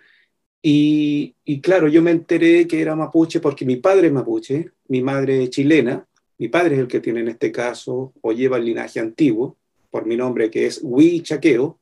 Y, 0.61 1.37
y, 1.45 1.61
claro, 1.61 1.87
yo 1.87 2.03
me 2.03 2.11
enteré 2.11 2.67
que 2.67 2.83
era 2.83 2.97
mapuche 2.97 3.39
porque 3.39 3.65
mi 3.65 3.77
padre 3.77 4.09
es 4.09 4.13
mapuche, 4.13 4.73
mi 4.89 5.03
madre 5.03 5.45
es 5.45 5.51
chilena, 5.51 6.05
mi 6.39 6.49
padre 6.49 6.75
es 6.75 6.81
el 6.81 6.89
que 6.89 6.99
tiene 6.99 7.21
en 7.21 7.29
este 7.29 7.53
caso, 7.53 8.13
o 8.21 8.33
lleva 8.33 8.57
el 8.57 8.65
linaje 8.65 8.99
antiguo, 8.99 9.57
por 9.89 10.05
mi 10.05 10.17
nombre 10.17 10.51
que 10.51 10.67
es 10.67 10.81
Huichaqueo, 10.83 11.79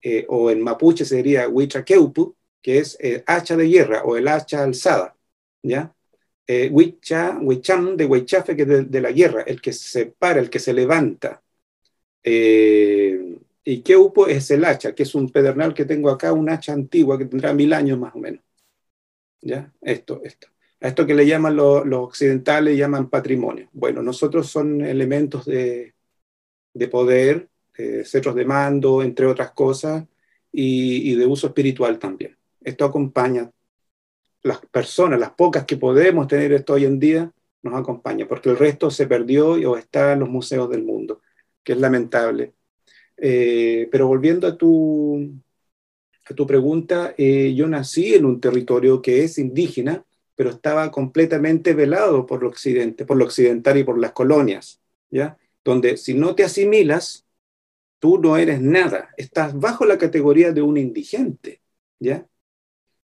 eh, 0.00 0.26
o 0.28 0.48
en 0.52 0.62
mapuche 0.62 1.04
sería 1.04 1.48
Huichaqueupu, 1.48 2.36
que 2.62 2.78
es 2.78 2.96
eh, 3.00 3.24
hacha 3.26 3.56
de 3.56 3.68
guerra 3.68 4.04
o 4.04 4.16
el 4.16 4.28
hacha 4.28 4.62
alzada, 4.62 5.16
¿ya? 5.62 5.94
Eh, 6.46 6.70
de 6.70 8.06
Huichafe, 8.06 8.56
que 8.56 8.62
es 8.62 8.90
de, 8.90 9.00
la 9.00 9.12
guerra, 9.12 9.42
el 9.42 9.60
que 9.60 9.72
se 9.72 10.06
para, 10.06 10.40
el 10.40 10.50
que 10.50 10.58
se 10.58 10.72
levanta. 10.72 11.42
Eh, 12.22 13.38
y 13.64 13.82
Keupo 13.82 14.26
es 14.26 14.50
el 14.50 14.64
hacha, 14.64 14.94
que 14.94 15.04
es 15.04 15.14
un 15.14 15.30
pedernal 15.30 15.74
que 15.74 15.84
tengo 15.84 16.10
acá, 16.10 16.32
un 16.32 16.50
hacha 16.50 16.72
antigua 16.72 17.18
que 17.18 17.26
tendrá 17.26 17.52
mil 17.54 17.72
años 17.72 17.98
más 17.98 18.14
o 18.14 18.18
menos. 18.18 18.42
¿Ya? 19.40 19.72
Esto, 19.80 20.20
esto. 20.24 20.48
Esto 20.80 21.06
que 21.06 21.14
le 21.14 21.26
llaman 21.26 21.56
los 21.56 21.84
occidentales, 21.92 22.76
llaman 22.76 23.08
patrimonio. 23.08 23.68
Bueno, 23.72 24.02
nosotros 24.02 24.48
son 24.50 24.80
elementos 24.84 25.44
de, 25.46 25.94
de 26.74 26.88
poder, 26.88 27.48
cetros 28.04 28.34
de 28.34 28.44
mando, 28.44 29.02
entre 29.02 29.26
otras 29.26 29.52
cosas, 29.52 30.04
y 30.52 31.14
de 31.14 31.26
uso 31.26 31.48
espiritual 31.48 31.98
también 31.98 32.36
esto 32.64 32.84
acompaña. 32.84 33.50
Las 34.42 34.58
personas, 34.66 35.20
las 35.20 35.30
pocas 35.30 35.64
que 35.64 35.76
podemos 35.76 36.26
tener 36.26 36.52
esto 36.52 36.74
hoy 36.74 36.84
en 36.84 36.98
día, 36.98 37.32
nos 37.62 37.74
acompaña, 37.74 38.26
porque 38.26 38.50
el 38.50 38.58
resto 38.58 38.90
se 38.90 39.06
perdió 39.06 39.52
o 39.52 39.76
está 39.76 40.12
en 40.12 40.20
los 40.20 40.28
museos 40.28 40.68
del 40.68 40.82
mundo, 40.82 41.20
que 41.62 41.72
es 41.72 41.78
lamentable. 41.78 42.54
Eh, 43.16 43.88
pero 43.90 44.08
volviendo 44.08 44.46
a 44.48 44.56
tu, 44.56 45.32
a 46.28 46.34
tu 46.34 46.46
pregunta, 46.46 47.14
eh, 47.16 47.54
yo 47.54 47.68
nací 47.68 48.14
en 48.14 48.24
un 48.24 48.40
territorio 48.40 49.00
que 49.00 49.22
es 49.22 49.38
indígena, 49.38 50.04
pero 50.34 50.50
estaba 50.50 50.90
completamente 50.90 51.74
velado 51.74 52.26
por 52.26 52.42
lo 52.42 52.48
occidente, 52.48 53.04
por 53.04 53.16
lo 53.16 53.24
occidental 53.24 53.78
y 53.78 53.84
por 53.84 53.98
las 53.98 54.12
colonias, 54.12 54.80
¿ya? 55.10 55.36
Donde 55.64 55.96
si 55.96 56.14
no 56.14 56.34
te 56.34 56.42
asimilas, 56.42 57.26
tú 58.00 58.18
no 58.18 58.36
eres 58.36 58.60
nada, 58.60 59.10
estás 59.16 59.58
bajo 59.58 59.84
la 59.84 59.98
categoría 59.98 60.50
de 60.50 60.62
un 60.62 60.76
indigente, 60.78 61.60
¿ya? 62.00 62.26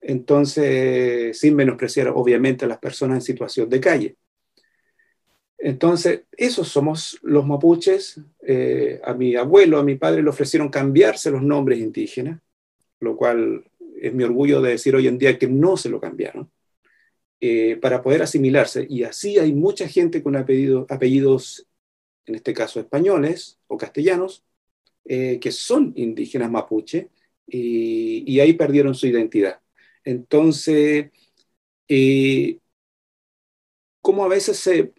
Entonces, 0.03 1.39
sin 1.39 1.55
menospreciar 1.55 2.09
obviamente 2.09 2.65
a 2.65 2.69
las 2.69 2.79
personas 2.79 3.17
en 3.17 3.23
situación 3.23 3.71
de 3.71 3.81
calle. 3.81 4.17
Entonces, 5.59 6.23
esos 6.33 6.69
somos 6.69 7.21
los 7.23 7.47
mapuches. 7.47 8.21
Eh, 8.45 9.01
a 9.05 9.15
mi 9.15 9.37
abuelo, 9.37 9.79
a 9.79 9.85
mi 9.85 9.95
padre 9.95 10.23
le 10.23 10.29
ofrecieron 10.29 10.69
cambiarse 10.69 11.31
los 11.31 11.43
nombres 11.43 11.79
indígenas, 11.79 12.41
lo 12.99 13.17
cual 13.17 13.65
es 14.01 14.13
mi 14.13 14.25
orgullo 14.25 14.61
de 14.61 14.71
decir 14.71 14.97
hoy 14.97 15.07
en 15.07 15.19
día 15.19 15.39
que 15.39 15.47
no 15.47 15.77
se 15.77 15.89
lo 15.89 16.01
cambiaron, 16.01 16.51
eh, 17.41 17.77
para 17.81 18.03
poder 18.03 18.23
asimilarse. 18.23 18.85
Y 18.91 19.05
así 19.05 19.39
hay 19.39 19.53
mucha 19.53 19.87
gente 19.87 20.21
con 20.21 20.35
apellidos, 20.35 21.67
en 22.27 22.35
este 22.35 22.53
caso 22.53 22.81
españoles 22.81 23.61
o 23.69 23.77
castellanos, 23.77 24.45
eh, 25.05 25.39
que 25.41 25.53
son 25.53 25.93
indígenas 25.95 26.51
mapuche, 26.51 27.11
y, 27.47 28.41
ahí 28.41 28.55
perdieron 28.55 28.95
su 28.95 29.07
identidad. 29.07 29.61
Entonces, 30.05 31.11
como 34.01 34.25
a 34.25 34.29
veces 34.29 34.59
se, 34.59 34.93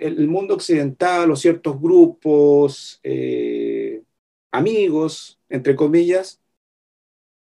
el 0.00 0.28
mundo 0.28 0.54
occidental 0.54 1.30
o 1.30 1.36
ciertos 1.36 1.80
grupos, 1.80 3.00
eh, 3.02 4.02
amigos, 4.52 5.40
entre 5.48 5.74
comillas, 5.76 6.40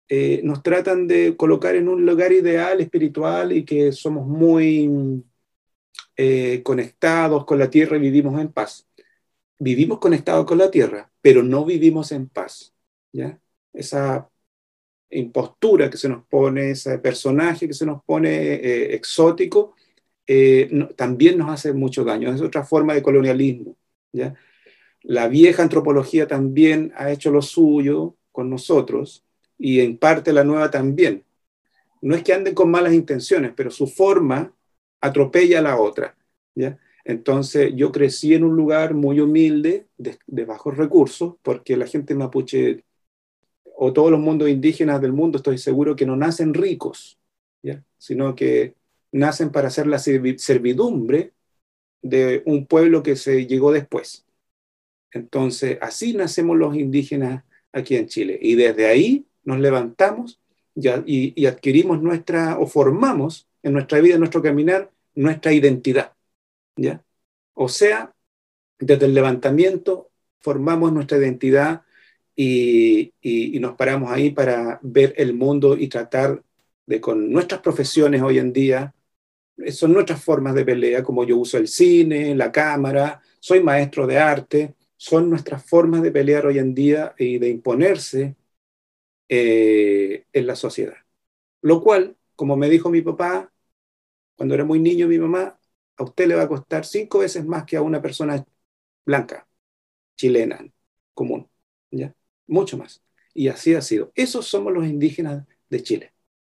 eh, 0.09 0.41
nos 0.45 0.63
tratan 0.63 1.07
de 1.07 1.37
colocar 1.37 1.75
en 1.77 1.89
un 1.89 2.05
lugar 2.05 2.33
ideal 2.33 2.81
espiritual 2.81 3.53
y 3.53 3.65
que 3.65 3.93
somos 3.93 4.27
muy 4.27 5.25
eh, 6.17 6.63
conectados 6.63 7.45
con 7.45 7.59
la 7.59 7.71
tierra 7.71 7.97
y 7.97 8.01
vivimos 8.01 8.41
en 8.41 8.53
paz. 8.53 8.89
Vivimos 9.59 9.99
conectados 10.01 10.47
con 10.47 10.59
la 10.59 10.71
tierra, 10.71 11.11
pero 11.21 11.43
no 11.43 11.65
vivimos 11.65 12.13
en 12.13 12.29
paz. 12.29 12.75
¿ya? 13.13 13.41
Esa 13.73 14.31
impostura 15.13 15.91
que 15.91 15.97
se 15.97 16.09
nos 16.09 16.25
pone, 16.27 16.71
ese 16.71 16.99
personaje 16.99 17.67
que 17.69 17.75
se 17.75 17.87
nos 17.87 18.03
pone 18.05 18.95
exótico, 18.95 19.75
eh, 20.27 20.71
también 20.97 21.39
nos 21.39 21.51
hace 21.51 21.73
mucho 21.73 22.05
daño. 22.05 22.33
Es 22.33 22.41
otra 22.41 22.65
forma 22.65 22.95
de 22.95 23.03
colonialismo. 23.03 23.77
La 25.03 25.29
vieja 25.29 25.63
antropología 25.63 26.27
también 26.27 26.93
ha 26.97 27.11
hecho 27.11 27.31
lo 27.31 27.43
suyo 27.43 28.17
con 28.31 28.49
nosotros 28.49 29.25
y 29.59 29.81
en 29.81 29.99
parte 29.99 30.33
la 30.33 30.45
nueva 30.45 30.71
también. 30.71 31.25
No 32.01 32.15
es 32.15 32.23
que 32.23 32.33
anden 32.33 32.55
con 32.55 32.71
malas 32.71 32.95
intenciones, 32.95 33.53
pero 33.55 33.71
su 33.71 33.87
forma 33.87 34.55
atropella 35.01 35.59
a 35.59 35.63
la 35.63 35.81
otra. 35.81 36.17
Entonces 37.05 37.73
yo 37.75 37.91
crecí 37.91 38.35
en 38.35 38.45
un 38.45 38.57
lugar 38.57 38.95
muy 38.95 39.21
humilde, 39.21 39.89
de, 39.97 40.19
de, 40.27 40.45
bajos 40.45 40.77
recursos, 40.77 41.35
porque 41.43 41.77
la 41.77 41.87
gente 41.87 42.15
mapuche 42.15 42.85
o 43.77 43.93
todos 43.93 44.11
los 44.11 44.21
mundos 44.21 44.49
indígenas 44.49 45.01
del 45.01 45.13
mundo 45.13 45.39
estoy 45.39 45.59
seguro 45.59 45.97
que 45.97 46.07
no 46.07 46.17
nacen 46.17 46.55
ricos, 46.55 47.19
¿ya? 47.63 47.83
sino 47.99 48.35
que 48.35 48.75
nacen 49.13 49.51
para 49.51 49.71
ser 49.71 49.87
la 49.87 49.99
servidumbre 49.99 51.33
de 52.03 52.43
un 52.47 52.67
pueblo 52.67 53.03
que 53.03 53.17
se 53.17 53.47
llegó 53.47 53.73
después. 53.73 54.25
Entonces, 55.13 55.79
así 55.81 56.15
nacemos 56.15 56.57
los 56.57 56.75
indígenas 56.75 57.45
aquí 57.73 57.97
en 57.97 58.07
Chile. 58.07 58.39
Y 58.41 58.55
desde 58.55 58.87
ahí 58.87 59.27
nos 59.45 59.61
levantamos 59.61 60.41
y, 60.75 61.47
adquirimos 61.47 62.03
nuestra, 62.03 62.59
o 62.59 62.67
formamos 62.67 63.47
en 63.63 63.75
nuestra 63.75 64.01
vida, 64.01 64.15
en 64.15 64.21
nuestro 64.21 64.43
caminar, 64.43 64.91
nuestra 65.15 65.53
identidad. 65.53 66.13
¿ya? 66.77 67.05
O 67.55 67.69
sea, 67.69 68.15
desde 68.79 69.07
el 69.07 69.15
levantamiento 69.15 70.11
formamos 70.41 70.93
nuestra 70.93 71.19
identidad 71.19 71.83
y, 72.43 73.57
y, 73.57 73.61
nos 73.61 73.77
paramos 73.77 74.11
ahí 74.11 74.31
para 74.31 74.79
ver 74.83 75.15
el 75.17 75.35
mundo 75.35 75.77
y 75.77 75.89
tratar 75.89 76.43
de 76.87 77.01
con 77.01 77.31
nuestras 77.31 77.61
profesiones 77.61 78.23
hoy 78.23 78.39
en 78.39 78.53
día 78.53 78.95
son 79.71 79.93
nuestras 79.93 80.23
formas 80.25 80.55
de 80.55 80.65
pelea, 80.65 81.03
como 81.03 81.25
yo 81.25 81.37
uso 81.39 81.59
el 81.59 81.69
cine, 81.69 82.35
la 82.35 82.51
cámara, 82.53 83.21
soy 83.41 83.63
maestro 83.63 84.07
de 84.07 84.19
arte, 84.19 84.75
son 84.97 85.31
nuestras 85.31 85.65
formas 85.65 86.03
de 86.03 86.13
pelear 86.13 86.47
hoy 86.47 86.59
en 86.59 86.75
día 86.75 87.15
y 87.19 87.39
de 87.39 87.49
imponerse 87.49 88.37
eh, 89.29 90.27
en 90.33 90.47
la 90.47 90.57
sociedad. 90.57 90.97
Lo 91.63 91.83
cual, 91.83 92.17
como 92.37 92.57
me 92.57 92.69
dijo 92.71 92.91
mi 92.91 93.03
papá, 93.03 93.53
cuando 94.37 94.55
era 94.55 94.65
muy 94.65 94.81
niño, 94.81 95.09
mi 95.09 95.19
mamá, 95.19 95.59
a 95.97 96.05
usted 96.05 96.27
le 96.29 96.35
va 96.37 96.43
a 96.43 96.49
costar 96.49 96.85
cinco 96.85 97.21
veces 97.21 97.45
más 97.47 97.65
que 97.65 97.77
a 97.77 97.83
una 97.83 98.03
persona 98.03 98.45
blanca, 99.05 99.47
chilena, 100.17 100.65
común, 101.15 101.49
¿ya? 101.91 102.15
Mucho 102.47 102.77
más. 102.77 103.03
Y 103.35 103.49
así 103.49 103.75
ha 103.75 103.83
sido. 103.83 104.13
Esos 104.15 104.47
somos 104.47 104.73
los 104.73 104.87
indígenas 104.87 105.47
de 105.71 105.83
Chile. 105.83 106.13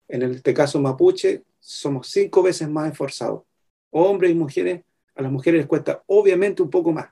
En 0.07 0.21
este 0.23 0.53
caso 0.53 0.79
mapuche, 0.79 1.43
somos 1.59 2.07
cinco 2.07 2.43
veces 2.43 2.69
más 2.69 2.91
esforzados. 2.91 3.43
Hombres 3.89 4.31
y 4.31 4.35
mujeres, 4.35 4.83
a 5.15 5.21
las 5.21 5.31
mujeres 5.31 5.59
les 5.59 5.67
cuesta 5.67 6.03
obviamente 6.07 6.61
un 6.61 6.69
poco 6.69 6.91
más, 6.91 7.09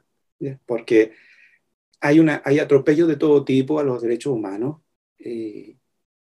porque 0.66 1.14
hay, 2.00 2.20
una, 2.20 2.42
hay 2.46 2.60
atropellos 2.60 3.08
de 3.08 3.16
todo 3.16 3.44
tipo 3.44 3.80
a 3.80 3.84
los 3.84 4.02
derechos 4.02 4.34
humanos 4.34 4.82
eh, 5.18 5.78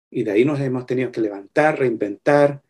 y 0.09 0.23
de 0.23 0.31
ahí 0.31 0.45
nos 0.45 0.59
hemos 0.59 0.85
tenido 0.85 1.11
que 1.11 1.21
levantar, 1.21 1.79
reinventar, 1.79 2.61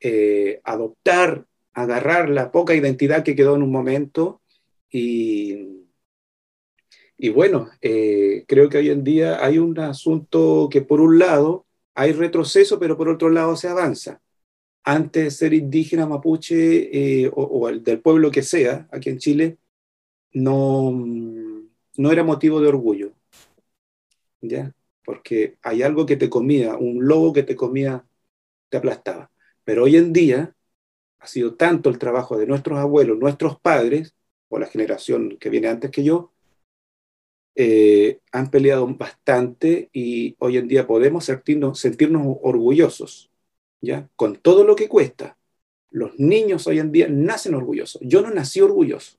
eh, 0.00 0.60
adoptar, 0.64 1.46
agarrar 1.74 2.28
la 2.30 2.50
poca 2.50 2.74
identidad 2.74 3.22
que 3.22 3.36
quedó 3.36 3.54
en 3.54 3.62
un 3.62 3.70
momento 3.70 4.40
y, 4.90 5.85
y 7.18 7.30
bueno, 7.30 7.70
eh, 7.80 8.44
creo 8.48 8.68
que 8.68 8.78
hoy 8.78 8.90
en 8.90 9.04
día 9.04 9.44
hay 9.44 9.58
un 9.58 9.78
asunto 9.78 10.68
que 10.70 10.82
por 10.82 11.00
un 11.00 11.18
lado 11.18 11.66
hay 11.94 12.12
retroceso, 12.12 12.78
pero 12.78 12.96
por 12.96 13.08
otro 13.08 13.30
lado 13.30 13.56
se 13.56 13.68
avanza 13.68 14.20
antes 14.86 15.24
de 15.24 15.30
ser 15.32 15.54
indígena 15.54 16.06
mapuche 16.06 17.24
eh, 17.24 17.30
o, 17.34 17.68
el 17.68 17.82
del 17.84 18.00
pueblo 18.00 18.30
que 18.30 18.42
sea, 18.42 18.88
aquí 18.92 19.10
en 19.10 19.18
Chile, 19.18 19.58
no, 20.32 20.92
no 21.96 22.12
era 22.12 22.24
motivo 22.24 22.60
de 22.60 22.68
orgullo. 22.68 23.12
¿Ya? 24.40 24.72
Porque 25.04 25.56
hay 25.62 25.82
algo 25.82 26.06
que 26.06 26.16
te 26.16 26.30
comía, 26.30 26.76
un 26.76 27.06
lobo 27.06 27.32
que 27.32 27.42
te 27.42 27.56
comía, 27.56 28.06
te 28.68 28.76
aplastaba. 28.78 29.30
Pero 29.64 29.84
hoy 29.84 29.96
en 29.96 30.12
día 30.12 30.54
ha 31.18 31.26
sido 31.26 31.56
tanto 31.56 31.90
el 31.90 31.98
trabajo 31.98 32.38
de 32.38 32.46
nuestros 32.46 32.78
abuelos, 32.78 33.18
nuestros 33.18 33.60
padres, 33.60 34.14
o 34.48 34.58
la 34.58 34.66
generación 34.66 35.38
que 35.40 35.50
viene 35.50 35.68
antes 35.68 35.90
que 35.90 36.04
yo, 36.04 36.32
eh, 37.56 38.20
han 38.32 38.50
peleado 38.50 38.86
bastante 38.86 39.88
y 39.92 40.36
hoy 40.38 40.58
en 40.58 40.68
día 40.68 40.86
podemos 40.86 41.24
sentirnos, 41.24 41.80
sentirnos 41.80 42.36
orgullosos 42.42 43.30
¿ya? 43.80 44.08
Con 44.16 44.36
todo 44.36 44.64
lo 44.64 44.76
que 44.76 44.88
cuesta. 44.88 45.36
Los 45.90 46.18
niños 46.18 46.66
hoy 46.66 46.78
en 46.78 46.92
día 46.92 47.06
nacen 47.08 47.54
orgullosos. 47.54 48.00
Yo 48.04 48.22
no 48.22 48.30
nací 48.30 48.60
orgulloso. 48.60 49.16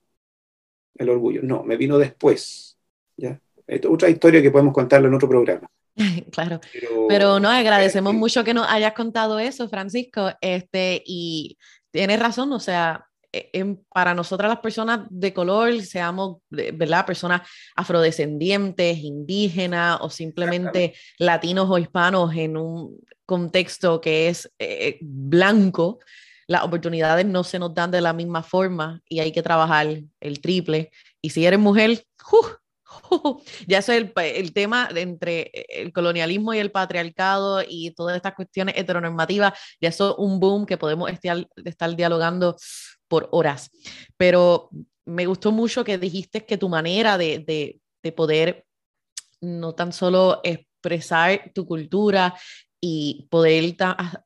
El 0.95 1.09
orgullo, 1.09 1.41
no, 1.43 1.63
me 1.63 1.77
vino 1.77 1.97
después, 1.97 2.77
¿ya? 3.17 3.39
otra 3.87 4.09
historia 4.09 4.41
que 4.41 4.49
podemos 4.49 4.73
contarla 4.73 5.07
en 5.07 5.13
otro 5.13 5.29
programa. 5.29 5.67
claro, 6.31 6.59
pero, 7.07 7.39
no, 7.39 7.49
agradecemos 7.49 8.13
mucho 8.13 8.43
que 8.43 8.53
nos 8.53 8.67
hayas 8.67 8.93
contado 8.93 9.37
eso, 9.37 9.69
Francisco, 9.69 10.31
este, 10.41 11.03
y 11.05 11.57
tienes 11.91 12.19
razón, 12.19 12.51
o 12.51 12.59
sea, 12.59 13.06
e, 13.31 13.75
para 13.93 14.13
nosotras 14.13 14.49
las 14.49 14.59
personas 14.59 15.01
de 15.09 15.33
color, 15.33 15.81
seamos, 15.81 16.37
¿verdad? 16.49 17.05
Personas 17.05 17.41
afrodescendientes, 17.75 18.97
indígenas 18.99 19.99
o 20.01 20.09
simplemente 20.09 20.93
latinos 21.19 21.69
o 21.69 21.77
hispanos 21.77 22.35
en 22.35 22.57
un 22.57 22.99
contexto 23.25 23.99
que 23.99 24.29
es 24.29 24.51
eh, 24.59 24.97
blanco, 25.01 25.99
las 26.47 26.63
oportunidades 26.63 27.25
no 27.25 27.43
se 27.43 27.59
nos 27.59 27.73
dan 27.73 27.91
de 27.91 28.01
la 28.01 28.13
misma 28.13 28.41
forma 28.41 29.01
y 29.07 29.19
hay 29.19 29.31
que 29.33 29.43
trabajar 29.43 30.01
el 30.19 30.41
triple. 30.41 30.91
Y 31.21 31.31
si 31.31 31.45
eres 31.45 31.59
mujer, 31.59 32.05
ya 33.67 33.79
eso 33.79 33.91
es 33.91 34.01
el, 34.01 34.13
el, 34.15 34.53
tema 34.53 34.87
entre 34.95 35.51
el 35.67 35.91
colonialismo 35.91 36.53
y 36.53 36.59
el 36.59 36.71
patriarcado 36.71 37.61
y 37.67 37.91
todas 37.91 38.15
estas 38.15 38.33
cuestiones 38.33 38.75
heteronormativas, 38.77 39.53
ya 39.81 39.89
eso 39.89 40.11
es 40.11 40.15
un 40.19 40.39
boom 40.39 40.65
que 40.65 40.77
podemos 40.77 41.11
estar, 41.11 41.45
estar 41.65 41.95
dialogando 41.95 42.55
por 43.07 43.29
horas. 43.31 43.71
Pero 44.17 44.69
me 45.05 45.25
gustó 45.25 45.51
mucho 45.51 45.83
que 45.83 45.97
dijiste 45.97 46.45
que 46.45 46.57
tu 46.57 46.69
manera 46.69 47.17
de, 47.17 47.39
de, 47.39 47.81
de 48.03 48.11
poder 48.11 48.65
no 49.41 49.73
tan 49.73 49.93
solo 49.93 50.41
expresar 50.43 51.51
tu 51.53 51.65
cultura 51.65 52.35
y 52.81 53.27
poder 53.29 53.75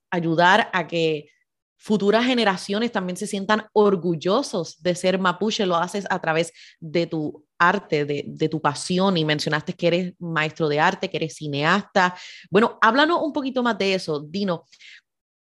ayudar 0.10 0.70
a 0.74 0.88
que 0.88 1.30
futuras 1.78 2.26
generaciones 2.26 2.91
también 2.91 3.17
se 3.17 3.26
sientan 3.26 3.65
orgullosos 3.74 4.82
de 4.84 4.94
ser 4.94 5.17
mapuche, 5.17 5.65
lo 5.65 5.76
haces 5.78 6.06
a 6.12 6.20
través 6.22 6.54
de 6.80 7.08
tu 7.08 7.44
arte, 7.58 8.06
de, 8.06 8.24
de, 8.28 8.50
tu 8.50 8.62
pasión, 8.62 9.17
y 9.17 9.26
mencionaste 9.26 9.74
que 9.74 9.88
eres 9.88 10.13
maestro 10.20 10.67
de 10.70 10.80
arte, 10.80 11.10
que 11.10 11.17
eres 11.17 11.36
cineasta. 11.36 12.15
Bueno, 12.52 12.78
háblanos 12.82 13.22
un 13.24 13.34
poquito 13.34 13.63
más 13.63 13.80
de 13.80 13.96
eso, 13.96 14.20
Dino. 14.20 14.65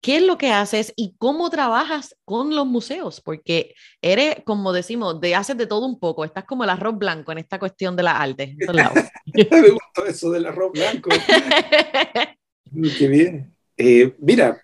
¿Qué 0.01 0.17
es 0.17 0.23
lo 0.23 0.37
que 0.37 0.51
haces 0.51 0.93
y 0.95 1.15
cómo 1.17 1.49
trabajas 1.49 2.15
con 2.23 2.55
los 2.55 2.65
museos? 2.65 3.19
Porque 3.21 3.73
eres, 4.01 4.37
como 4.45 4.71
decimos, 4.71 5.19
de 5.19 5.35
haces 5.35 5.57
de 5.57 5.67
todo 5.67 5.85
un 5.85 5.99
poco. 5.99 6.23
Estás 6.23 6.45
como 6.45 6.63
el 6.63 6.69
arroz 6.69 6.97
blanco 6.97 7.31
en 7.31 7.39
esta 7.39 7.59
cuestión 7.59 7.95
de 7.95 8.03
la 8.03 8.17
arte. 8.21 8.55
Me 9.35 9.69
gustó 9.71 10.05
eso 10.07 10.31
del 10.31 10.45
arroz 10.45 10.71
blanco. 10.71 11.09
Qué 12.97 13.07
bien. 13.07 13.53
Eh, 13.75 14.15
mira, 14.19 14.61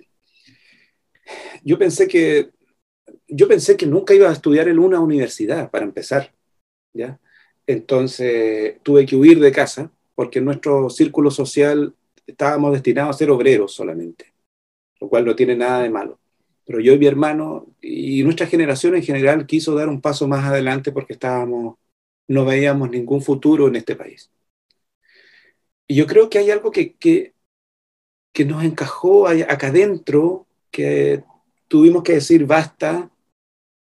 yo 1.64 1.78
pensé 1.78 2.08
que 2.08 2.50
yo 3.28 3.48
pensé 3.48 3.76
que 3.76 3.88
nunca 3.88 4.14
iba 4.14 4.30
a 4.30 4.34
estudiar 4.34 4.68
en 4.68 4.80
una 4.80 5.00
universidad, 5.00 5.72
para 5.72 5.86
empezar, 5.86 6.34
¿ya? 6.94 7.20
Entonces 7.68 8.78
tuve 8.84 9.06
que 9.06 9.16
huir 9.16 9.40
de 9.40 9.52
casa 9.52 9.92
porque 10.14 10.40
en 10.40 10.46
nuestro 10.46 10.90
círculo 10.90 11.32
social 11.32 11.94
estábamos 12.28 12.74
destinados 12.74 13.16
a 13.16 13.18
ser 13.18 13.32
obreros 13.32 13.74
solamente, 13.74 14.34
cual 15.10 15.26
no 15.26 15.36
tiene 15.36 15.56
nada 15.56 15.82
de 15.82 15.90
malo. 15.90 16.20
Pero 16.66 16.80
yo 16.80 16.94
y 16.94 16.98
mi 16.98 17.06
hermano 17.06 17.68
y 17.82 18.24
nuestra 18.24 18.48
generación 18.48 18.96
en 18.96 19.04
general 19.04 19.46
quiso 19.46 19.76
dar 19.76 19.90
un 19.90 20.02
paso 20.02 20.28
más 20.28 20.46
adelante 20.46 20.92
porque 20.92 21.14
estábamos, 21.14 21.78
no 22.28 22.46
veíamos 22.46 22.90
ningún 22.90 23.22
futuro 23.22 23.68
en 23.68 23.76
este 23.76 23.96
país. 23.96 24.32
Y 25.88 25.96
yo 25.96 26.08
creo 26.08 26.30
que 26.30 26.40
hay 26.40 26.50
algo 26.50 26.72
que, 26.72 26.94
que, 26.96 27.34
que 28.34 28.46
nos 28.46 28.64
encajó 28.64 29.28
acá 29.28 29.68
adentro, 29.68 30.48
que 30.72 31.24
tuvimos 31.68 32.04
que 32.04 32.14
decir 32.14 32.46
basta, 32.46 33.12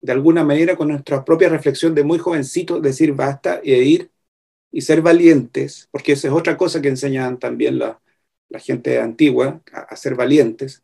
de 0.00 0.12
alguna 0.12 0.42
manera 0.44 0.76
con 0.76 0.88
nuestra 0.88 1.24
propia 1.24 1.48
reflexión 1.48 1.94
de 1.94 2.02
muy 2.02 2.18
jovencito, 2.18 2.80
decir 2.80 3.12
basta 3.12 3.60
e 3.62 3.78
ir 3.84 4.10
y 4.72 4.80
ser 4.80 5.02
valientes, 5.02 5.88
porque 5.92 6.12
esa 6.12 6.28
es 6.28 6.34
otra 6.34 6.56
cosa 6.56 6.82
que 6.82 6.88
enseñan 6.88 7.38
también 7.38 7.78
la, 7.78 8.00
la 8.52 8.60
gente 8.60 9.00
antigua, 9.00 9.62
a, 9.72 9.96
ser 9.96 10.14
valientes. 10.14 10.82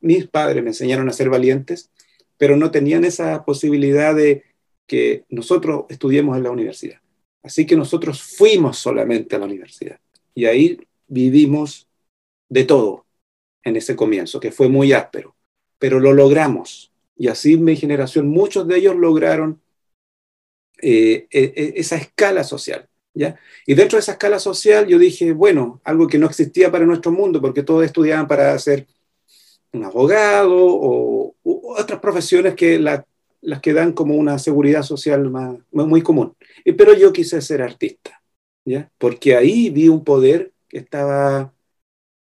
Mis 0.00 0.28
padres 0.28 0.62
me 0.62 0.70
enseñaron 0.70 1.08
a 1.08 1.12
ser 1.12 1.30
valientes, 1.30 1.90
pero 2.36 2.56
no 2.56 2.70
tenían 2.70 3.04
esa 3.04 3.44
posibilidad 3.44 4.14
de 4.14 4.44
que 4.86 5.24
nosotros 5.30 5.86
estudiemos 5.88 6.36
en 6.36 6.42
la 6.42 6.50
universidad. 6.50 7.00
Así 7.42 7.64
que 7.66 7.74
nosotros 7.74 8.22
fuimos 8.22 8.78
solamente 8.78 9.34
a 9.34 9.38
la 9.38 9.46
universidad 9.46 9.98
y 10.34 10.44
ahí 10.44 10.78
vivimos 11.08 11.88
de 12.50 12.64
todo 12.64 13.06
en 13.64 13.76
ese 13.76 13.96
comienzo, 13.96 14.38
que 14.38 14.52
fue 14.52 14.68
muy 14.68 14.92
áspero, 14.92 15.34
pero 15.78 15.98
lo 15.98 16.12
logramos. 16.12 16.92
Y 17.16 17.28
así 17.28 17.56
mi 17.56 17.76
generación, 17.76 18.28
muchos 18.28 18.68
de 18.68 18.76
ellos 18.76 18.96
lograron 18.96 19.62
eh, 20.82 21.26
e, 21.30 21.40
e, 21.56 21.72
esa 21.76 21.96
escala 21.96 22.44
social. 22.44 22.86
Y 23.66 23.74
dentro 23.74 23.96
de 23.96 24.00
esa 24.00 24.12
escala 24.12 24.38
social 24.38 24.86
yo 24.86 24.98
dije, 24.98 25.32
bueno, 25.32 25.80
algo 25.84 26.06
que 26.06 26.18
no 26.18 26.26
existía 26.26 26.70
para 26.70 26.84
nuestro 26.84 27.10
mundo, 27.12 27.40
porque 27.40 27.62
todos 27.62 27.84
estudiaban 27.84 28.28
para 28.28 28.58
ser 28.58 28.86
un 29.72 29.84
abogado 29.84 30.54
o, 30.56 31.34
otras 31.42 32.00
profesiones 32.00 32.54
que 32.54 32.78
las 32.78 33.60
que 33.62 33.72
dan 33.72 33.92
como 33.92 34.14
una 34.14 34.38
seguridad 34.38 34.82
social 34.82 35.30
más, 35.30 35.58
muy 35.70 36.02
común. 36.02 36.34
Pero 36.64 36.94
yo 36.94 37.12
quise 37.12 37.40
ser 37.40 37.62
artista, 37.62 38.22
¿ya? 38.64 38.90
Porque 38.98 39.36
ahí 39.36 39.70
vi 39.70 39.88
un 39.88 40.04
poder 40.04 40.52
que 40.68 40.78
estaba 40.78 41.54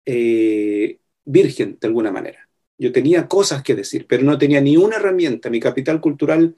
eh, 0.05 0.99
virgen 1.25 1.77
de 1.79 1.87
alguna 1.87 2.11
manera. 2.11 2.49
Yo 2.77 2.91
tenía 2.91 3.27
cosas 3.27 3.61
que 3.63 3.75
decir, 3.75 4.07
pero 4.07 4.23
no 4.23 4.37
tenía 4.37 4.59
ni 4.61 4.75
una 4.77 4.95
herramienta. 4.97 5.49
Mi 5.49 5.59
capital 5.59 6.01
cultural 6.01 6.55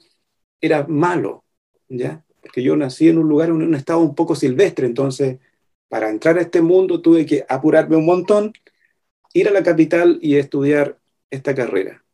era 0.60 0.86
malo, 0.86 1.44
¿ya? 1.88 2.24
Porque 2.44 2.62
yo 2.62 2.76
nací 2.76 3.08
en 3.08 3.16
un 3.16 3.26
lugar, 3.26 3.48
en 3.48 3.54
un 3.54 3.74
estado 3.74 4.00
un 4.00 4.14
poco 4.14 4.36
silvestre, 4.36 4.86
entonces 4.86 5.38
para 5.88 6.10
entrar 6.10 6.36
a 6.36 6.42
este 6.42 6.60
mundo 6.60 7.00
tuve 7.00 7.24
que 7.24 7.46
apurarme 7.48 7.96
un 7.96 8.04
montón, 8.04 8.52
ir 9.32 9.48
a 9.48 9.50
la 9.50 9.62
capital 9.62 10.18
y 10.20 10.36
estudiar 10.36 10.98
esta 11.30 11.54
carrera, 11.54 12.04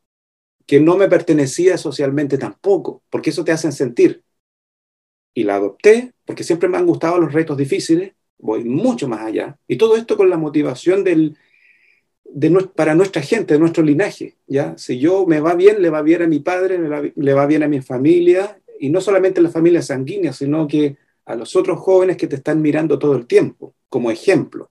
que 0.66 0.78
no 0.78 0.96
me 0.96 1.08
pertenecía 1.08 1.76
socialmente 1.78 2.38
tampoco, 2.38 3.02
porque 3.10 3.30
eso 3.30 3.42
te 3.42 3.50
hacen 3.50 3.72
sentir. 3.72 4.22
Y 5.34 5.42
la 5.42 5.56
adopté 5.56 6.12
porque 6.24 6.44
siempre 6.44 6.68
me 6.68 6.78
han 6.78 6.86
gustado 6.86 7.18
los 7.18 7.32
retos 7.32 7.56
difíciles, 7.56 8.12
voy 8.38 8.62
mucho 8.62 9.08
más 9.08 9.22
allá, 9.22 9.58
y 9.66 9.78
todo 9.78 9.96
esto 9.96 10.16
con 10.16 10.30
la 10.30 10.36
motivación 10.36 11.02
del, 11.02 11.36
de, 12.22 12.50
para 12.76 12.94
nuestra 12.94 13.20
gente, 13.20 13.54
de 13.54 13.60
nuestro 13.60 13.82
linaje. 13.82 14.36
¿ya? 14.46 14.78
Si 14.78 15.00
yo 15.00 15.26
me 15.26 15.40
va 15.40 15.56
bien, 15.56 15.82
le 15.82 15.90
va 15.90 16.02
bien 16.02 16.22
a 16.22 16.28
mi 16.28 16.38
padre, 16.38 16.78
le 17.16 17.34
va 17.34 17.46
bien 17.46 17.64
a 17.64 17.68
mi 17.68 17.80
familia, 17.80 18.59
y 18.80 18.88
no 18.88 19.00
solamente 19.02 19.42
la 19.42 19.50
familia 19.50 19.82
sanguínea, 19.82 20.32
sino 20.32 20.66
que 20.66 20.96
a 21.26 21.34
los 21.34 21.54
otros 21.54 21.78
jóvenes 21.80 22.16
que 22.16 22.26
te 22.26 22.36
están 22.36 22.62
mirando 22.62 22.98
todo 22.98 23.14
el 23.14 23.26
tiempo, 23.26 23.74
como 23.90 24.10
ejemplo. 24.10 24.70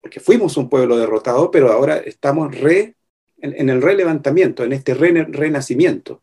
Porque 0.00 0.20
fuimos 0.20 0.56
un 0.56 0.68
pueblo 0.68 0.96
derrotado, 0.96 1.50
pero 1.50 1.72
ahora 1.72 1.96
estamos 1.96 2.56
re, 2.56 2.94
en, 3.38 3.68
el 3.68 3.82
relevantamiento, 3.82 4.62
en 4.62 4.72
este 4.72 4.94
renacimiento. 4.94 6.22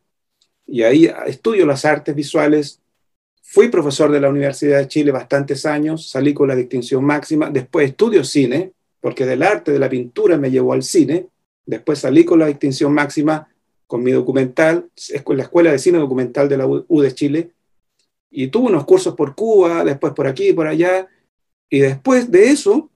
Y 0.65 0.83
ahí 0.83 1.11
estudio 1.27 1.65
las 1.65 1.83
artes 1.83 2.15
visuales. 2.15 2.81
Fui 3.43 3.67
profesor 3.67 4.09
de 4.09 4.21
la 4.21 4.29
Universidad 4.29 4.79
de 4.79 4.87
Chile 4.87 5.11
bastantes 5.11 5.65
años, 5.65 6.09
salí 6.09 6.33
con 6.33 6.47
la 6.47 6.55
distinción 6.55 7.03
máxima. 7.03 7.49
Después 7.49 7.89
estudio 7.89 8.23
cine, 8.23 8.71
porque 9.01 9.25
del 9.25 9.43
arte, 9.43 9.73
de 9.73 9.79
la 9.79 9.89
pintura 9.89 10.37
me 10.37 10.49
llevó 10.49 10.71
al 10.71 10.83
cine. 10.83 11.27
Después 11.65 11.99
salí 11.99 12.23
con 12.23 12.39
la 12.39 12.47
distinción 12.47 12.93
máxima 12.93 13.49
con 13.87 14.03
mi 14.03 14.11
documental, 14.11 14.89
la 15.27 15.43
Escuela 15.43 15.71
de 15.71 15.79
Cine 15.79 15.99
Documental 15.99 16.49
de 16.49 16.57
la 16.57 16.67
U 16.67 17.01
de 17.01 17.13
Chile, 17.13 17.51
y 18.29 18.47
tuve 18.47 18.67
unos 18.67 18.85
cursos 18.85 19.15
por 19.15 19.35
Cuba, 19.35 19.83
después 19.83 20.13
por 20.13 20.27
aquí, 20.27 20.53
por 20.53 20.67
allá, 20.67 21.07
y 21.69 21.79
después 21.79 22.31
de 22.31 22.49
eso, 22.49 22.89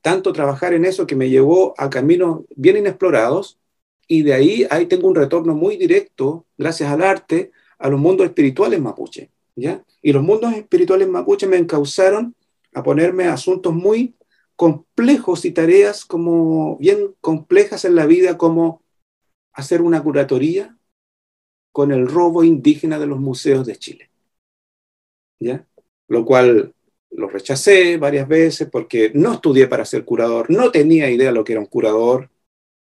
tanto 0.00 0.32
trabajar 0.32 0.74
en 0.74 0.84
eso 0.84 1.06
que 1.06 1.16
me 1.16 1.30
llevó 1.30 1.74
a 1.78 1.90
caminos 1.90 2.42
bien 2.54 2.76
inexplorados, 2.76 3.58
y 4.06 4.22
de 4.22 4.34
ahí, 4.34 4.66
ahí 4.70 4.86
tengo 4.86 5.08
un 5.08 5.14
retorno 5.14 5.54
muy 5.54 5.76
directo, 5.76 6.44
gracias 6.58 6.90
al 6.90 7.02
arte, 7.02 7.50
a 7.78 7.88
los 7.88 7.98
mundos 7.98 8.26
espirituales 8.26 8.80
mapuche, 8.80 9.30
¿ya? 9.56 9.82
Y 10.02 10.12
los 10.12 10.22
mundos 10.22 10.52
espirituales 10.54 11.08
mapuche 11.08 11.46
me 11.46 11.56
encauzaron 11.56 12.34
a 12.74 12.82
ponerme 12.82 13.24
asuntos 13.24 13.72
muy 13.72 14.14
complejos 14.56 15.44
y 15.44 15.52
tareas 15.52 16.04
como 16.04 16.76
bien 16.76 17.14
complejas 17.20 17.84
en 17.84 17.94
la 17.94 18.06
vida, 18.06 18.36
como 18.36 18.81
hacer 19.52 19.82
una 19.82 20.02
curatoría 20.02 20.76
con 21.72 21.90
el 21.92 22.06
robo 22.06 22.44
indígena 22.44 22.98
de 22.98 23.06
los 23.06 23.18
museos 23.18 23.66
de 23.66 23.76
Chile. 23.76 24.10
¿Ya? 25.40 25.66
Lo 26.08 26.24
cual 26.24 26.74
lo 27.10 27.28
rechacé 27.28 27.96
varias 27.96 28.28
veces 28.28 28.68
porque 28.70 29.10
no 29.14 29.34
estudié 29.34 29.66
para 29.66 29.84
ser 29.84 30.04
curador, 30.04 30.50
no 30.50 30.70
tenía 30.70 31.10
idea 31.10 31.28
de 31.28 31.34
lo 31.34 31.44
que 31.44 31.52
era 31.52 31.60
un 31.60 31.66
curador, 31.66 32.30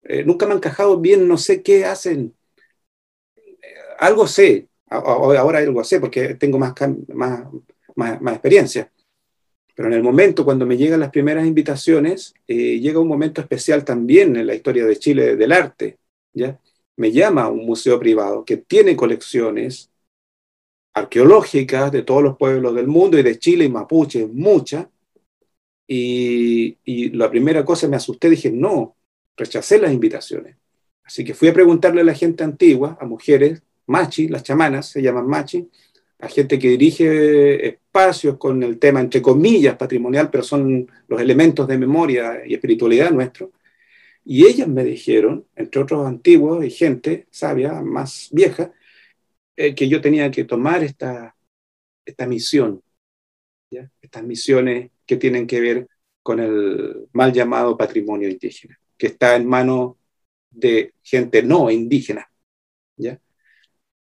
eh, 0.03 0.25
nunca 0.25 0.47
me 0.47 0.53
han 0.53 0.59
encajado 0.59 1.01
bien, 1.01 1.27
no 1.29 1.39
sé 1.39 1.63
qué 1.63 1.85
hacen. 1.85 2.35
Eh, 3.37 3.43
algo 3.99 4.27
sé, 4.27 4.69
ahora 4.89 5.59
algo 5.59 5.85
sé 5.85 6.01
porque 6.01 6.35
tengo 6.35 6.59
más, 6.59 6.75
más, 7.09 7.45
más, 7.97 8.33
experiencia. 8.35 8.91
Pero 9.75 9.89
en 9.89 9.95
el 9.95 10.03
momento 10.03 10.45
cuando 10.45 10.67
me 10.67 10.77
llegan 10.77 11.01
las 11.01 11.11
primeras 11.11 11.47
invitaciones, 11.47 12.35
eh, 12.47 12.79
llega 12.81 13.01
un 13.01 13.09
momento 13.09 13.41
especial 13.41 13.85
también 13.85 14.37
en 14.37 14.47
la 14.47 14.55
historia 14.55 14.87
de 14.87 14.97
Chile 14.99 15.37
del 15.37 15.53
arte, 15.53 15.99
Me 16.97 17.13
llama 17.13 17.49
un 17.49 17.67
museo 17.67 17.99
privado 17.99 18.45
que 18.45 18.57
tiene 18.59 18.97
colecciones 18.97 19.91
arqueológicas 20.95 21.91
de 21.91 22.03
todos 22.03 22.23
los 22.23 22.37
pueblos 22.37 22.75
del 22.75 22.87
mundo 22.87 23.19
y 23.19 23.23
de 23.23 23.39
Chile 23.39 23.65
y 23.65 23.69
Mapuche, 23.69 24.27
muchas. 24.27 24.87
Y, 25.87 26.79
y 26.85 27.11
la 27.11 27.31
primera 27.31 27.65
cosa 27.65 27.89
me 27.89 27.97
asusté, 27.97 28.31
dije, 28.31 28.51
no, 28.51 28.97
rechacé 29.37 29.79
las 29.79 29.93
invitaciones. 29.93 30.57
Así 31.05 31.25
que 31.25 31.35
fui 31.35 31.49
a 31.49 31.53
preguntarle 31.53 32.01
a 32.01 32.05
la 32.05 32.15
gente 32.15 32.45
antigua, 32.45 32.97
a 33.01 33.05
mujeres, 33.05 33.63
machi, 33.87 34.29
las 34.29 34.43
chamanas 34.43 34.89
se 34.89 35.03
llaman 35.03 35.27
machi, 35.27 35.69
a 36.21 36.29
gente 36.29 36.59
que 36.59 36.69
dirige 36.69 37.67
espacios 37.69 38.39
con 38.39 38.63
el 38.63 38.79
tema, 38.79 39.01
entre 39.01 39.21
comillas, 39.21 39.77
patrimonial, 39.77 40.31
pero 40.31 40.43
son 40.43 40.91
los 41.07 41.21
elementos 41.21 41.69
de 41.69 41.77
memoria 41.77 42.43
y 42.47 42.55
espiritualidad 42.55 43.11
nuestros. 43.11 43.51
Y 44.25 44.47
ellas 44.47 44.69
me 44.69 44.85
dijeron, 44.85 45.47
entre 45.55 45.83
otros 45.83 46.07
antiguos 46.07 46.65
y 46.65 46.71
gente 46.71 47.27
sabia, 47.31 47.83
más 47.83 48.29
vieja, 48.33 48.73
eh, 49.57 49.75
que 49.75 49.89
yo 49.89 50.01
tenía 50.01 50.31
que 50.31 50.45
tomar 50.45 50.83
esta, 50.83 51.37
esta 52.05 52.27
misión, 52.27 52.83
estas 54.01 54.23
misiones 54.23 54.91
que 55.05 55.17
tienen 55.17 55.47
que 55.47 55.61
ver 55.61 55.89
con 56.23 56.41
el 56.41 57.09
mal 57.13 57.33
llamado 57.33 57.77
patrimonio 57.77 58.29
indígena, 58.29 58.79
que 58.97 59.09
está 59.09 59.37
en 59.37 59.47
manos 59.47 59.97
de 60.51 60.95
gente 61.03 61.43
no 61.43 61.71
indígena. 61.71 62.31
¿ya? 62.97 63.21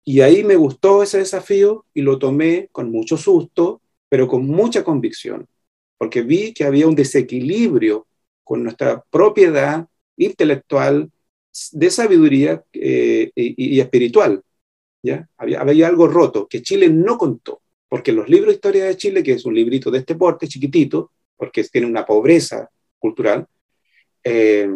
Y 0.04 0.20
ahí 0.20 0.44
me 0.44 0.56
gustó 0.56 1.02
ese 1.02 1.18
desafío 1.18 1.86
y 1.94 2.02
lo 2.02 2.18
tomé 2.18 2.68
con 2.72 2.90
mucho 2.90 3.16
susto, 3.16 3.80
pero 4.08 4.26
con 4.26 4.46
mucha 4.46 4.82
convicción, 4.82 5.48
porque 5.96 6.22
vi 6.22 6.52
que 6.52 6.64
había 6.64 6.86
un 6.88 6.94
desequilibrio 6.94 8.06
con 8.42 8.62
nuestra 8.62 9.04
propiedad 9.10 9.86
intelectual, 10.24 11.10
de 11.72 11.90
sabiduría 11.90 12.62
eh, 12.72 13.30
y, 13.34 13.80
espiritual. 13.80 14.42
¿ya? 15.02 15.28
Había, 15.36 15.60
había, 15.60 15.88
algo 15.88 16.06
roto 16.06 16.46
que 16.46 16.62
Chile 16.62 16.88
no 16.88 17.18
contó, 17.18 17.62
porque 17.88 18.12
los 18.12 18.28
libros 18.28 18.48
de 18.48 18.54
historia 18.54 18.84
de 18.84 18.96
Chile, 18.96 19.22
que 19.22 19.32
es 19.32 19.44
un 19.44 19.54
librito 19.54 19.90
de 19.90 19.98
este 19.98 20.14
porte, 20.14 20.46
chiquitito, 20.46 21.12
porque 21.36 21.64
tiene 21.64 21.86
una 21.86 22.04
pobreza 22.04 22.70
cultural, 22.98 23.46
eh, 24.22 24.68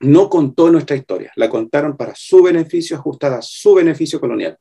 no 0.00 0.28
contó 0.28 0.70
nuestra 0.70 0.96
historia, 0.96 1.32
la 1.36 1.48
contaron 1.48 1.96
para 1.96 2.14
su 2.14 2.42
beneficio, 2.42 2.96
ajustada 2.96 3.38
a 3.38 3.42
su 3.42 3.74
beneficio 3.74 4.20
colonial. 4.20 4.58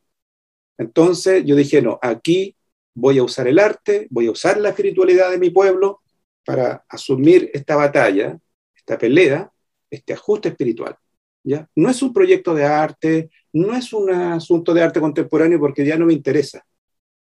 Entonces 0.78 1.44
yo 1.46 1.56
dije, 1.56 1.82
no, 1.82 2.00
aquí 2.02 2.56
voy 2.94 3.18
a 3.18 3.24
usar 3.24 3.48
el 3.48 3.60
arte, 3.60 4.08
voy 4.10 4.28
a 4.28 4.32
usar 4.32 4.60
la 4.60 4.70
espiritualidad 4.70 5.32
de 5.32 5.40
mi 5.40 5.50
pueblo 5.50 6.02
para 6.46 6.86
asumir 6.90 7.52
esta 7.54 7.76
batalla, 7.76 8.40
esta 8.76 8.98
pelea, 8.98 9.52
este 9.90 10.14
ajuste 10.14 10.50
espiritual. 10.50 10.96
¿ya? 11.44 11.68
No 11.76 11.90
es 11.90 12.02
un 12.02 12.14
proyecto 12.14 12.54
de 12.54 12.66
arte, 12.66 13.30
no 13.54 13.76
es 13.76 13.94
un 13.94 14.12
asunto 14.12 14.74
de 14.74 14.84
arte 14.84 15.00
contemporáneo 15.00 15.60
porque 15.60 15.86
ya 15.86 15.98
no 15.98 16.06
me 16.06 16.14
interesa. 16.14 16.66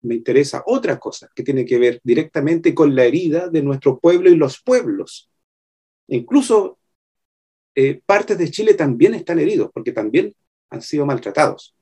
Me 0.03 0.15
interesa 0.15 0.63
otra 0.67 0.99
cosa 0.99 1.31
que 1.35 1.43
tiene 1.43 1.65
que 1.65 1.79
ver 1.79 2.01
directamente 2.05 2.75
con 2.75 2.95
la 2.95 3.05
herida 3.05 3.49
de 3.49 3.63
nuestro 3.63 3.99
pueblo 3.99 4.31
y 4.31 4.37
los 4.37 4.63
pueblos. 4.63 5.31
Incluso 6.09 6.79
eh, 7.75 8.01
partes 8.07 8.39
de 8.39 8.51
Chile 8.51 8.75
también 8.75 9.15
están 9.15 9.39
heridos 9.39 9.71
porque 9.73 9.93
también 9.93 10.35
han 10.71 10.83
sido 10.83 11.07
maltratados. 11.07 11.75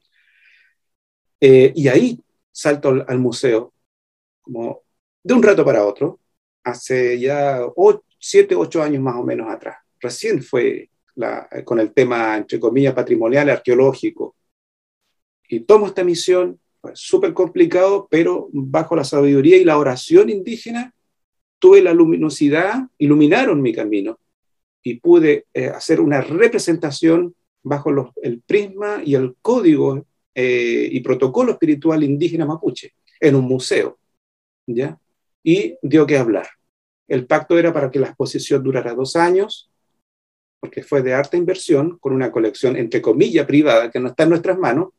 Eh, 1.41 1.73
y 1.77 1.89
ahí 1.89 2.19
salto 2.51 3.05
al, 3.07 3.19
museo, 3.19 3.73
como 4.41 4.83
de 5.23 5.35
un 5.35 5.43
rato 5.43 5.65
para 5.65 5.85
otro, 5.85 6.21
hace 6.63 7.19
ya 7.21 7.61
siete, 8.19 8.55
ocho 8.55 8.83
años 8.83 9.03
más 9.03 9.17
o 9.17 9.25
menos 9.25 9.51
atrás. 9.51 9.84
Recién 10.05 10.43
fue 10.43 10.91
con 11.65 11.81
el 11.81 11.95
tema, 11.95 12.37
entre 12.37 12.61
comillas, 12.61 12.93
patrimonial, 12.93 13.49
arqueológico. 13.49 14.37
Y 15.49 15.61
tomo 15.61 15.87
esta 15.87 16.05
misión, 16.05 16.61
fue 16.83 16.93
súper 16.95 17.33
complicado, 17.33 18.07
pero 18.11 18.51
bajo 18.53 18.95
la 18.97 19.05
sabiduría 19.05 19.57
y 19.57 19.65
la 19.65 19.79
oración 19.79 20.29
indígena, 20.29 20.95
tuve 21.59 21.81
la 21.81 21.95
luminosidad, 21.95 22.87
iluminaron 22.99 23.63
mi 23.63 23.73
camino 23.73 24.19
y 24.83 25.01
pude 25.01 25.47
eh, 25.55 25.69
hacer 25.69 26.03
una 26.03 26.21
representación 26.21 27.35
bajo 27.63 27.91
los, 27.91 28.11
el 28.21 28.43
prisma 28.43 29.01
y 29.03 29.15
el 29.15 29.37
código 29.41 30.05
eh, 30.35 30.87
y 30.93 31.01
protocolo 31.01 31.53
espiritual 31.53 32.05
indígena 32.05 32.45
mapuche 32.45 32.93
en 33.19 33.37
un 33.37 33.47
museo. 33.47 33.99
¿ya? 34.67 34.99
Y 35.43 35.79
dio 35.81 36.07
que 36.07 36.19
hablar. 36.19 36.49
El 37.09 37.27
pacto 37.27 37.57
era 37.57 37.73
para 37.73 37.91
que 37.91 38.01
la 38.01 38.09
exposición 38.09 38.63
durara 38.63 38.93
dos 38.93 39.17
años, 39.17 39.71
porque 40.65 40.83
fue 40.83 41.03
de 41.03 41.13
alta 41.13 41.37
inversión, 41.37 41.99
con 41.99 42.15
una 42.15 42.33
colección 42.33 42.75
entre 42.75 43.03
comillas 43.03 43.45
privada 43.45 43.91
que 43.91 44.01
no 44.01 44.09
está 44.09 44.23
en 44.23 44.31
nuestras 44.31 44.59
manos. 44.59 44.95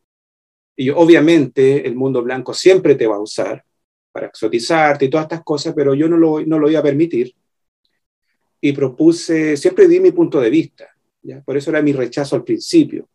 Y 0.76 0.92
obviamente 0.92 1.88
el 1.88 1.96
mundo 1.96 2.22
blanco 2.22 2.54
siempre 2.54 2.94
te 2.94 3.08
va 3.08 3.16
a 3.16 3.20
usar 3.20 3.66
para 4.12 4.28
exotizarte 4.28 5.06
y 5.06 5.10
todas 5.10 5.24
estas 5.24 5.44
cosas, 5.44 5.74
pero 5.76 5.96
yo 5.96 6.08
no 6.08 6.18
lo, 6.18 6.46
no 6.46 6.60
lo 6.60 6.70
iba 6.70 6.82
a 6.82 6.84
permitir. 6.84 7.34
Y 8.62 8.74
propuse, 8.74 9.58
siempre 9.58 9.88
di 9.88 10.00
mi 10.00 10.12
punto 10.12 10.40
de 10.40 10.52
vista, 10.52 10.88
¿ya? 11.24 11.42
por 11.42 11.58
eso 11.58 11.72
era 11.72 11.82
mi 11.82 11.94
rechazo 11.94 12.36
al 12.36 12.44
principio. 12.44 13.10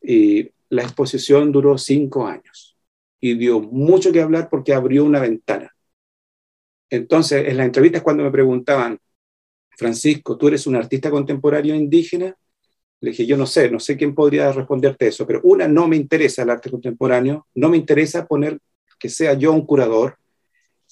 Y 0.00 0.48
la 0.68 0.82
exposición 0.82 1.50
duró 1.50 1.76
cinco 1.76 2.24
años 2.24 2.76
y 3.18 3.34
dio 3.34 3.58
mucho 3.58 4.12
que 4.12 4.22
hablar 4.22 4.48
porque 4.48 4.74
abrió 4.74 5.04
una 5.04 5.18
ventana. 5.18 5.74
Entonces, 6.88 7.48
en 7.48 7.56
las 7.56 7.66
entrevistas 7.66 8.02
cuando 8.02 8.22
me 8.22 8.30
preguntaban, 8.30 8.96
Francisco, 9.80 10.36
¿tú 10.36 10.48
eres 10.48 10.66
un 10.66 10.76
artista 10.76 11.10
contemporáneo 11.10 11.74
indígena? 11.74 12.36
Le 13.00 13.12
dije, 13.12 13.24
yo 13.24 13.38
no 13.38 13.46
sé, 13.46 13.70
no 13.70 13.80
sé 13.80 13.96
quién 13.96 14.14
podría 14.14 14.52
responderte 14.52 15.08
eso, 15.08 15.26
pero 15.26 15.40
una, 15.42 15.66
no 15.66 15.88
me 15.88 15.96
interesa 15.96 16.42
el 16.42 16.50
arte 16.50 16.70
contemporáneo, 16.70 17.46
no 17.54 17.70
me 17.70 17.78
interesa 17.78 18.26
poner 18.26 18.58
que 18.98 19.08
sea 19.08 19.32
yo 19.32 19.54
un 19.54 19.64
curador, 19.64 20.18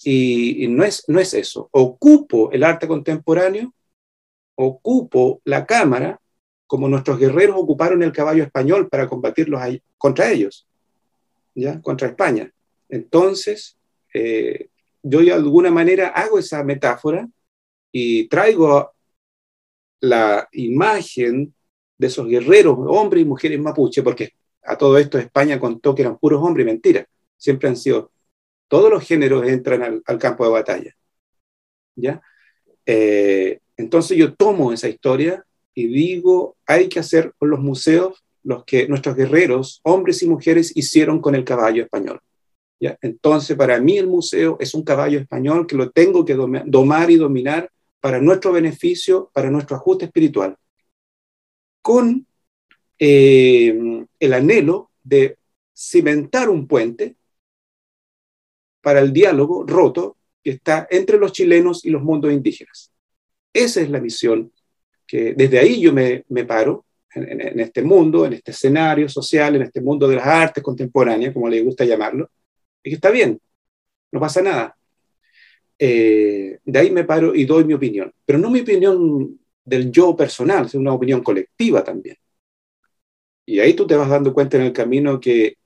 y, 0.05 0.69
no, 0.69 0.85
es, 0.85 1.05
no 1.07 1.21
es 1.21 1.35
eso. 1.35 1.69
Ocupo 1.71 2.51
el 2.51 2.65
arte 2.65 2.89
contemporáneo, 2.89 3.75
ocupo 4.55 5.43
la 5.45 5.67
cámara, 5.67 6.19
como 6.67 6.89
nuestros 6.89 7.19
guerreros 7.19 7.57
ocuparon 7.59 8.03
el 8.03 8.13
caballo 8.13 8.43
español 8.43 8.89
para 8.89 9.07
combatirlos 9.07 9.61
contra 9.99 10.31
ellos, 10.31 10.67
¿ya? 11.55 11.83
contra 11.83 12.09
España. 12.09 12.51
Entonces, 12.89 13.77
eh, 14.15 14.69
yo 15.03 15.21
de 15.21 15.35
alguna 15.35 15.71
manera 15.71 16.09
hago 16.09 16.39
esa 16.39 16.65
metáfora 16.65 17.29
y 17.93 18.29
traigo 18.29 18.93
la 20.01 20.49
imagen 20.53 21.55
de 21.97 22.07
esos 22.07 22.27
guerreros, 22.29 22.77
hombres 22.87 23.23
y 23.23 23.27
mujeres 23.27 23.61
mapuche, 23.61 24.03
porque 24.03 24.33
a 24.63 24.77
todo 24.77 24.99
esto 24.99 25.19
España 25.19 25.59
contó 25.59 25.95
que 25.95 26.03
eran 26.03 26.19
puros 26.19 26.43
hombres 26.43 26.65
y 26.65 26.71
mentiras. 26.71 27.07
Siempre 27.37 27.69
han 27.69 27.77
sido, 27.77 28.13
todos 28.69 28.91
los 28.91 29.07
géneros 29.07 29.47
entran 29.47 30.03
al, 30.05 30.19
campo 30.19 30.45
de 30.45 30.51
batalla. 30.51 30.95
¿Ya? 31.97 32.23
Eh, 32.87 33.61
entonces 33.77 34.17
yo 34.17 34.35
tomo 34.35 34.73
esa 34.73 34.89
historia 34.89 35.45
y 35.75 35.87
digo, 35.87 36.57
hay 36.67 36.89
que 36.89 37.01
hacer 37.01 37.33
con 37.39 37.51
los 37.51 37.61
museos 37.61 38.23
los 38.45 38.65
que 38.65 38.89
nuestros 38.89 39.17
guerreros, 39.17 39.81
hombres 39.83 40.23
y 40.23 40.29
mujeres, 40.29 40.75
hicieron 40.77 41.21
con 41.21 41.35
el 41.35 41.45
caballo 41.45 41.83
español. 41.83 42.21
¿Ya? 42.81 42.97
Entonces, 43.03 43.57
para 43.57 43.81
mí 43.81 43.99
el 43.99 44.07
museo 44.07 44.57
es 44.61 44.73
un 44.75 44.85
caballo 44.85 45.19
español 45.19 45.67
que 45.67 45.77
lo 45.77 45.91
tengo 45.91 46.25
que 46.25 46.35
domar 46.35 47.11
y 47.11 47.17
dominar 47.17 47.69
para 48.01 48.21
nuestro 48.21 48.53
beneficio, 48.53 49.31
para 49.33 49.51
nuestro 49.51 49.77
ajuste 49.77 50.07
espiritual, 50.07 50.57
con 51.83 52.27
eh, 52.99 54.05
el 54.19 54.33
anhelo 54.33 54.91
de 55.03 55.39
cimentar 55.75 56.49
un 56.49 56.67
puente 56.67 57.17
para 58.81 59.01
el 59.01 59.13
diálogo 59.13 59.65
roto 59.67 60.17
que 60.43 60.51
está 60.51 60.87
entre 60.91 61.19
los 61.19 61.33
chilenos 61.33 61.85
y 61.85 61.91
los 61.91 62.03
mundos 62.03 62.33
indígenas. 62.33 62.93
Esa 63.53 63.81
es 63.81 63.91
la 63.91 64.01
misión 64.01 64.53
que 65.07 65.35
desde 65.35 65.59
ahí 65.59 65.81
yo 65.81 65.93
me, 65.93 66.25
paro 66.47 66.85
en, 67.15 67.41
en, 67.41 67.61
este 67.61 67.83
mundo, 67.83 68.27
en 68.27 68.35
este 68.35 68.51
escenario 68.51 69.09
social, 69.09 69.57
en 69.57 69.63
este 69.63 69.81
mundo 69.81 70.07
de 70.07 70.17
las 70.17 70.27
artes 70.27 70.63
contemporáneas, 70.63 71.33
como 71.33 71.49
le 71.49 71.63
gusta 71.63 71.85
llamarlo, 71.85 72.31
y 72.83 72.91
que 72.91 72.97
está 72.97 73.11
bien, 73.11 73.41
no 74.13 74.21
pasa 74.21 74.43
nada. 74.43 74.78
Eh, 75.79 76.59
de 76.65 76.79
ahí 76.79 76.91
me 76.91 77.05
paro 77.05 77.35
y 77.35 77.45
doy 77.45 77.65
mi 77.65 77.75
opinión, 77.75 78.13
pero 78.25 78.39
no 78.39 78.51
mi 78.51 78.61
opinión 78.61 79.39
del 79.65 79.91
yo 79.93 80.17
personal, 80.17 80.67
es 80.67 80.75
una 80.75 80.93
opinión 80.93 81.23
colectiva 81.23 81.85
también. 81.85 82.17
Y 83.47 83.61
ahí 83.61 83.75
tú 83.75 83.87
te 83.87 83.97
vas 83.97 84.09
dando 84.09 84.35
cuenta 84.35 84.57
en 84.57 84.65
el 84.65 84.73
camino 84.73 85.21
que 85.21 85.57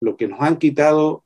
lo 0.00 0.16
que 0.16 0.28
nos 0.28 0.40
han 0.40 0.58
quitado 0.58 1.24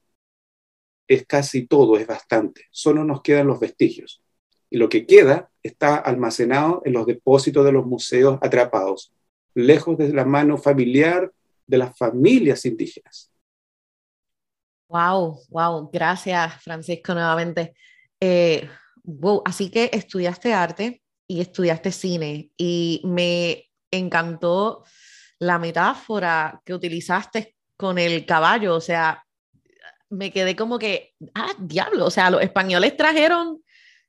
es 1.08 1.26
casi 1.26 1.66
todo, 1.66 1.96
es 1.96 2.06
bastante. 2.06 2.66
Solo 2.70 3.04
nos 3.04 3.22
quedan 3.22 3.46
los 3.46 3.60
vestigios. 3.60 4.22
Y 4.68 4.78
lo 4.78 4.88
que 4.88 5.06
queda 5.06 5.50
está 5.62 5.96
almacenado 5.96 6.82
en 6.84 6.92
los 6.92 7.06
depósitos 7.06 7.64
de 7.64 7.72
los 7.72 7.86
museos 7.86 8.38
atrapados, 8.42 9.12
lejos 9.54 9.96
de 9.96 10.12
la 10.12 10.24
mano 10.24 10.58
familiar 10.58 11.32
de 11.66 11.78
las 11.78 11.96
familias 11.96 12.64
indígenas. 12.64 13.30
Wow, 14.88 15.40
wow, 15.50 15.90
gracias 15.92 16.62
Francisco 16.62 17.12
nuevamente. 17.14 17.74
Eh, 18.28 18.68
wow, 19.04 19.40
así 19.44 19.70
que 19.70 19.88
estudiaste 19.92 20.52
arte 20.52 21.00
y 21.28 21.40
estudiaste 21.40 21.92
cine. 21.92 22.50
Y 22.56 23.00
me 23.04 23.70
encantó 23.92 24.84
la 25.38 25.60
metáfora 25.60 26.60
que 26.64 26.74
utilizaste 26.74 27.54
con 27.76 27.98
el 27.98 28.26
caballo, 28.26 28.74
o 28.74 28.80
sea, 28.80 29.24
me 30.08 30.32
quedé 30.32 30.56
como 30.56 30.76
que, 30.78 31.14
ah, 31.34 31.52
diablo, 31.58 32.06
o 32.06 32.10
sea, 32.10 32.30
los 32.30 32.42
españoles 32.42 32.96
trajeron 32.96 33.62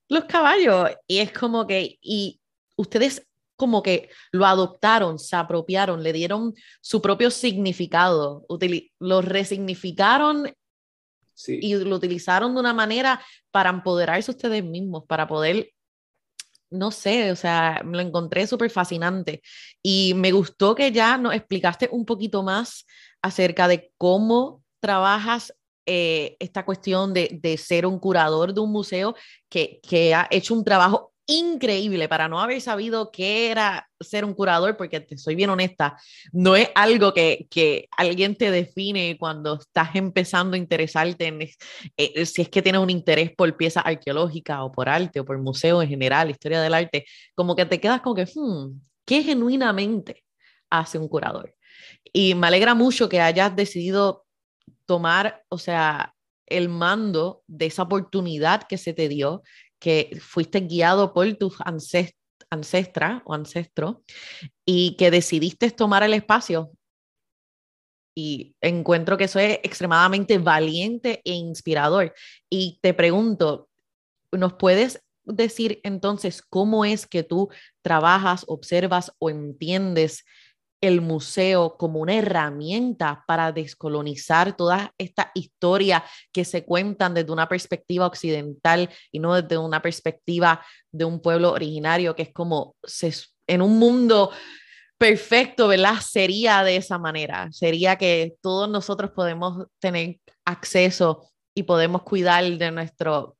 los 0.09 0.25
caballos. 0.25 0.89
Y 1.05 1.19
es 1.19 1.31
como 1.31 1.67
que, 1.67 1.99
y 2.01 2.39
ustedes 2.75 3.27
como 3.55 3.83
que 3.83 4.09
lo 4.31 4.47
adoptaron, 4.47 5.19
se 5.19 5.35
apropiaron, 5.35 6.01
le 6.01 6.13
dieron 6.13 6.55
su 6.81 7.03
propio 7.03 7.29
significado, 7.29 8.47
lo 8.99 9.21
resignificaron 9.21 10.51
y 11.47 11.75
lo 11.75 11.95
utilizaron 11.95 12.53
de 12.53 12.59
una 12.59 12.73
manera 12.73 13.21
para 13.51 13.69
empoderarse 13.69 14.31
ustedes 14.31 14.63
mismos, 14.63 15.03
para 15.07 15.27
poder, 15.27 15.71
no 16.69 16.91
sé, 16.91 17.31
o 17.31 17.35
sea, 17.35 17.81
lo 17.83 17.99
encontré 17.99 18.47
súper 18.47 18.69
fascinante. 18.69 19.41
Y 19.81 20.13
me 20.15 20.31
gustó 20.31 20.75
que 20.75 20.91
ya 20.91 21.17
nos 21.17 21.33
explicaste 21.33 21.89
un 21.91 22.05
poquito 22.05 22.43
más 22.43 22.85
acerca 23.21 23.67
de 23.67 23.91
cómo 23.97 24.63
trabajas 24.79 25.53
eh, 25.85 26.35
esta 26.39 26.65
cuestión 26.65 27.13
de, 27.13 27.39
de, 27.41 27.57
ser 27.57 27.85
un 27.85 27.99
curador 27.99 28.53
de 28.53 28.59
un 28.59 28.71
museo 28.71 29.15
que, 29.49 29.79
que 29.87 30.13
ha 30.13 30.27
hecho 30.29 30.53
un 30.53 30.65
trabajo 30.65 31.13
increíble 31.27 32.07
para 32.07 32.27
no 32.29 32.39
haber 32.39 32.61
sabido 32.61 33.11
qué 33.11 33.51
era 33.51 33.89
ser 33.99 34.23
un 34.25 34.33
curador, 34.33 34.77
porque 34.77 35.01
te 35.01 35.17
soy 35.17 35.35
bien 35.35 35.49
honesta, 35.49 35.97
no 36.31 36.55
es 36.55 36.69
algo 36.73 37.13
que, 37.13 37.47
que 37.49 37.87
alguien 37.97 38.35
te 38.35 38.49
define 38.49 39.17
cuando 39.19 39.59
estás 39.59 39.95
empezando 39.95 40.55
a 40.55 40.57
interesarte 40.57 41.27
en 41.27 41.41
eh, 41.97 42.25
si 42.25 42.41
es 42.41 42.49
que 42.49 42.61
tienes 42.61 42.81
un 42.81 42.89
interés 42.89 43.31
por 43.35 43.55
piezas 43.57 43.83
arqueológicas 43.85 44.59
o 44.61 44.71
por 44.71 44.87
arte 44.87 45.19
o 45.19 45.25
por 45.25 45.37
museo 45.37 45.81
en 45.81 45.89
general, 45.89 46.29
historia 46.29 46.61
del 46.61 46.73
arte, 46.73 47.05
como 47.35 47.55
que 47.55 47.65
te 47.65 47.79
quedas 47.79 48.01
como 48.01 48.15
que, 48.15 48.25
hmm, 48.25 48.79
¿qué 49.05 49.21
genuinamente 49.21 50.23
hace 50.69 50.97
un 50.97 51.09
curador? 51.09 51.53
Y 52.13 52.35
me 52.35 52.47
alegra 52.47 52.73
mucho 52.73 53.09
que 53.09 53.19
hayas 53.19 53.55
decidido 53.55 54.25
tomar, 54.85 55.43
o 55.49 55.57
sea, 55.57 56.13
el 56.47 56.69
mando 56.69 57.43
de 57.47 57.65
esa 57.65 57.83
oportunidad 57.83 58.63
que 58.63 58.77
se 58.77 58.93
te 58.93 59.09
dio 59.09 59.43
que 59.79 60.17
fuiste 60.21 60.61
guiado 60.61 61.13
por 61.13 61.31
tus 61.35 61.55
ancestras 62.49 63.21
o 63.25 63.33
ancestros 63.33 63.97
y 64.65 64.95
que 64.95 65.11
decidiste 65.11 65.69
tomar 65.71 66.03
el 66.03 66.13
espacio. 66.13 66.71
Y 68.15 68.55
encuentro 68.61 69.17
que 69.17 69.25
eso 69.25 69.39
es 69.39 69.59
extremadamente 69.63 70.39
valiente 70.39 71.21
e 71.23 71.33
inspirador. 71.33 72.13
Y 72.49 72.79
te 72.81 72.93
pregunto, 72.93 73.69
¿nos 74.31 74.53
puedes 74.53 75.03
decir 75.23 75.79
entonces 75.83 76.41
cómo 76.41 76.85
es 76.85 77.05
que 77.05 77.23
tú 77.23 77.49
trabajas, 77.81 78.45
observas 78.47 79.11
o 79.19 79.29
entiendes 79.29 80.25
el 80.81 81.01
museo 81.01 81.75
como 81.77 81.99
una 81.99 82.15
herramienta 82.15 83.23
para 83.27 83.51
descolonizar 83.51 84.55
todas 84.55 84.89
estas 84.97 85.27
historias 85.33 86.03
que 86.31 86.45
se 86.45 86.65
cuentan 86.65 87.13
desde 87.13 87.31
una 87.31 87.49
perspectiva 87.49 88.05
occidental 88.05 88.89
y 89.11 89.19
no 89.19 89.41
desde 89.41 89.57
una 89.57 89.81
perspectiva 89.81 90.63
de 90.91 91.05
un 91.05 91.21
pueblo 91.21 91.51
originario, 91.51 92.15
que 92.15 92.23
es 92.23 92.33
como 92.33 92.75
en 93.47 93.61
un 93.61 93.79
mundo 93.79 94.31
perfecto, 94.97 95.67
¿verdad? 95.67 95.99
Sería 96.01 96.63
de 96.63 96.77
esa 96.77 96.97
manera, 96.97 97.49
sería 97.51 97.95
que 97.95 98.35
todos 98.41 98.69
nosotros 98.69 99.11
podemos 99.11 99.67
tener 99.79 100.19
acceso 100.45 101.29
y 101.55 101.63
podemos 101.63 102.03
cuidar 102.03 102.43
de 102.45 102.71
nuestro 102.71 103.36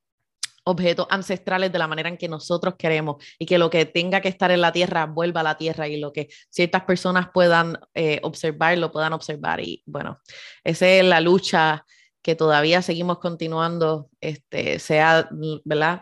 objetos 0.67 1.08
ancestrales 1.10 1.71
de 1.71 1.80
la 1.80 1.88
manera 1.88 2.10
en 2.10 2.17
que 2.17 2.27
nosotros 2.27 2.75
queremos 2.77 3.23
y 3.39 3.45
que 3.45 3.58
lo 3.58 3.69
que 3.69 3.86
tenga 3.86 4.21
que 4.21 4.27
estar 4.27 4.51
en 4.51 4.62
la 4.62 4.71
tierra 4.71 5.06
vuelva 5.06 5.39
a 5.41 5.43
la 5.43 5.58
tierra 5.58 5.88
y 5.88 5.97
lo 5.97 6.12
que 6.12 6.27
ciertas 6.49 6.84
personas 6.84 7.30
puedan 7.34 7.80
eh, 7.93 8.19
observar, 8.23 8.77
lo 8.77 8.91
puedan 8.91 9.13
observar. 9.13 9.62
Y 9.62 9.82
bueno, 9.86 10.19
esa 10.63 10.88
es 10.88 11.06
la 11.06 11.21
lucha 11.21 11.86
que 12.21 12.36
todavía 12.36 12.82
seguimos 12.82 13.19
continuando, 13.19 14.10
este, 14.19 14.80
sea, 14.80 15.30
¿verdad? 15.63 16.01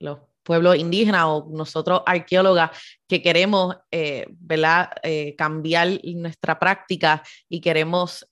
Los 0.00 0.18
pueblos 0.42 0.76
indígenas 0.76 1.24
o 1.26 1.48
nosotros 1.52 2.02
arqueólogas 2.04 2.70
que 3.08 3.22
queremos, 3.22 3.76
eh, 3.92 4.26
¿verdad? 4.30 4.90
Eh, 5.04 5.36
cambiar 5.36 5.88
nuestra 6.02 6.58
práctica 6.58 7.22
y 7.48 7.60
queremos 7.60 8.26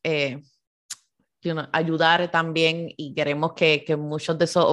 ayudar 1.72 2.30
también 2.30 2.92
y 2.96 3.14
queremos 3.14 3.52
que, 3.54 3.84
que, 3.84 3.96
muchos 3.96 4.38
de 4.38 4.44
esos 4.44 4.64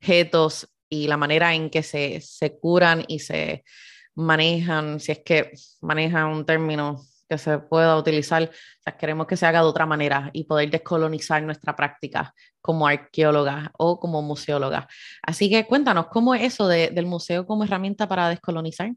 objetos 0.00 0.68
y 0.88 1.06
la 1.06 1.16
manera 1.16 1.54
en 1.54 1.70
que 1.70 1.82
se, 1.82 2.20
se 2.20 2.58
curan 2.58 3.04
y 3.08 3.18
se 3.18 3.64
manejan, 4.14 5.00
si 5.00 5.12
es 5.12 5.20
que 5.20 5.52
manejan 5.80 6.28
un 6.28 6.44
término 6.46 7.00
que 7.28 7.38
se 7.38 7.58
pueda 7.58 7.96
utilizar, 7.96 8.50
queremos 8.98 9.26
que 9.26 9.36
se 9.36 9.46
haga 9.46 9.60
de 9.60 9.66
otra 9.66 9.86
manera 9.86 10.30
y 10.32 10.44
poder 10.44 10.70
descolonizar 10.70 11.42
nuestra 11.42 11.74
práctica 11.74 12.34
como 12.60 12.86
arqueóloga 12.86 13.72
o 13.78 13.98
como 13.98 14.22
museóloga. 14.22 14.88
Así 15.22 15.50
que 15.50 15.66
cuéntanos, 15.66 16.06
¿cómo 16.08 16.34
es 16.34 16.42
eso 16.42 16.68
de, 16.68 16.90
del 16.90 17.06
museo 17.06 17.46
como 17.46 17.64
herramienta 17.64 18.08
para 18.08 18.28
descolonizar? 18.28 18.92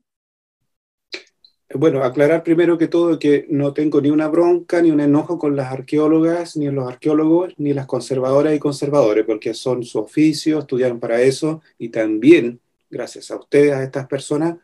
Bueno, 1.78 2.04
aclarar 2.04 2.44
primero 2.44 2.78
que 2.78 2.88
todo 2.88 3.20
que 3.20 3.46
no 3.50 3.74
tengo 3.74 4.02
ni 4.02 4.10
una 4.10 4.28
bronca 4.28 4.82
ni 4.82 4.90
un 4.90 5.00
enojo 5.00 5.38
con 5.38 5.56
las 5.56 5.72
arqueólogas, 5.72 6.58
ni 6.58 6.70
los 6.72 6.88
arqueólogos, 6.88 7.54
ni 7.58 7.74
las 7.74 7.86
conservadoras 7.86 8.56
y 8.56 8.60
conservadores, 8.60 9.26
porque 9.26 9.54
son 9.54 9.84
su 9.84 10.00
oficio, 10.00 10.60
estudiaron 10.60 11.00
para 11.00 11.22
eso 11.22 11.62
y 11.78 11.90
también, 11.90 12.60
gracias 12.90 13.30
a 13.32 13.38
ustedes, 13.38 13.74
a 13.74 13.84
estas 13.84 14.08
personas, 14.08 14.58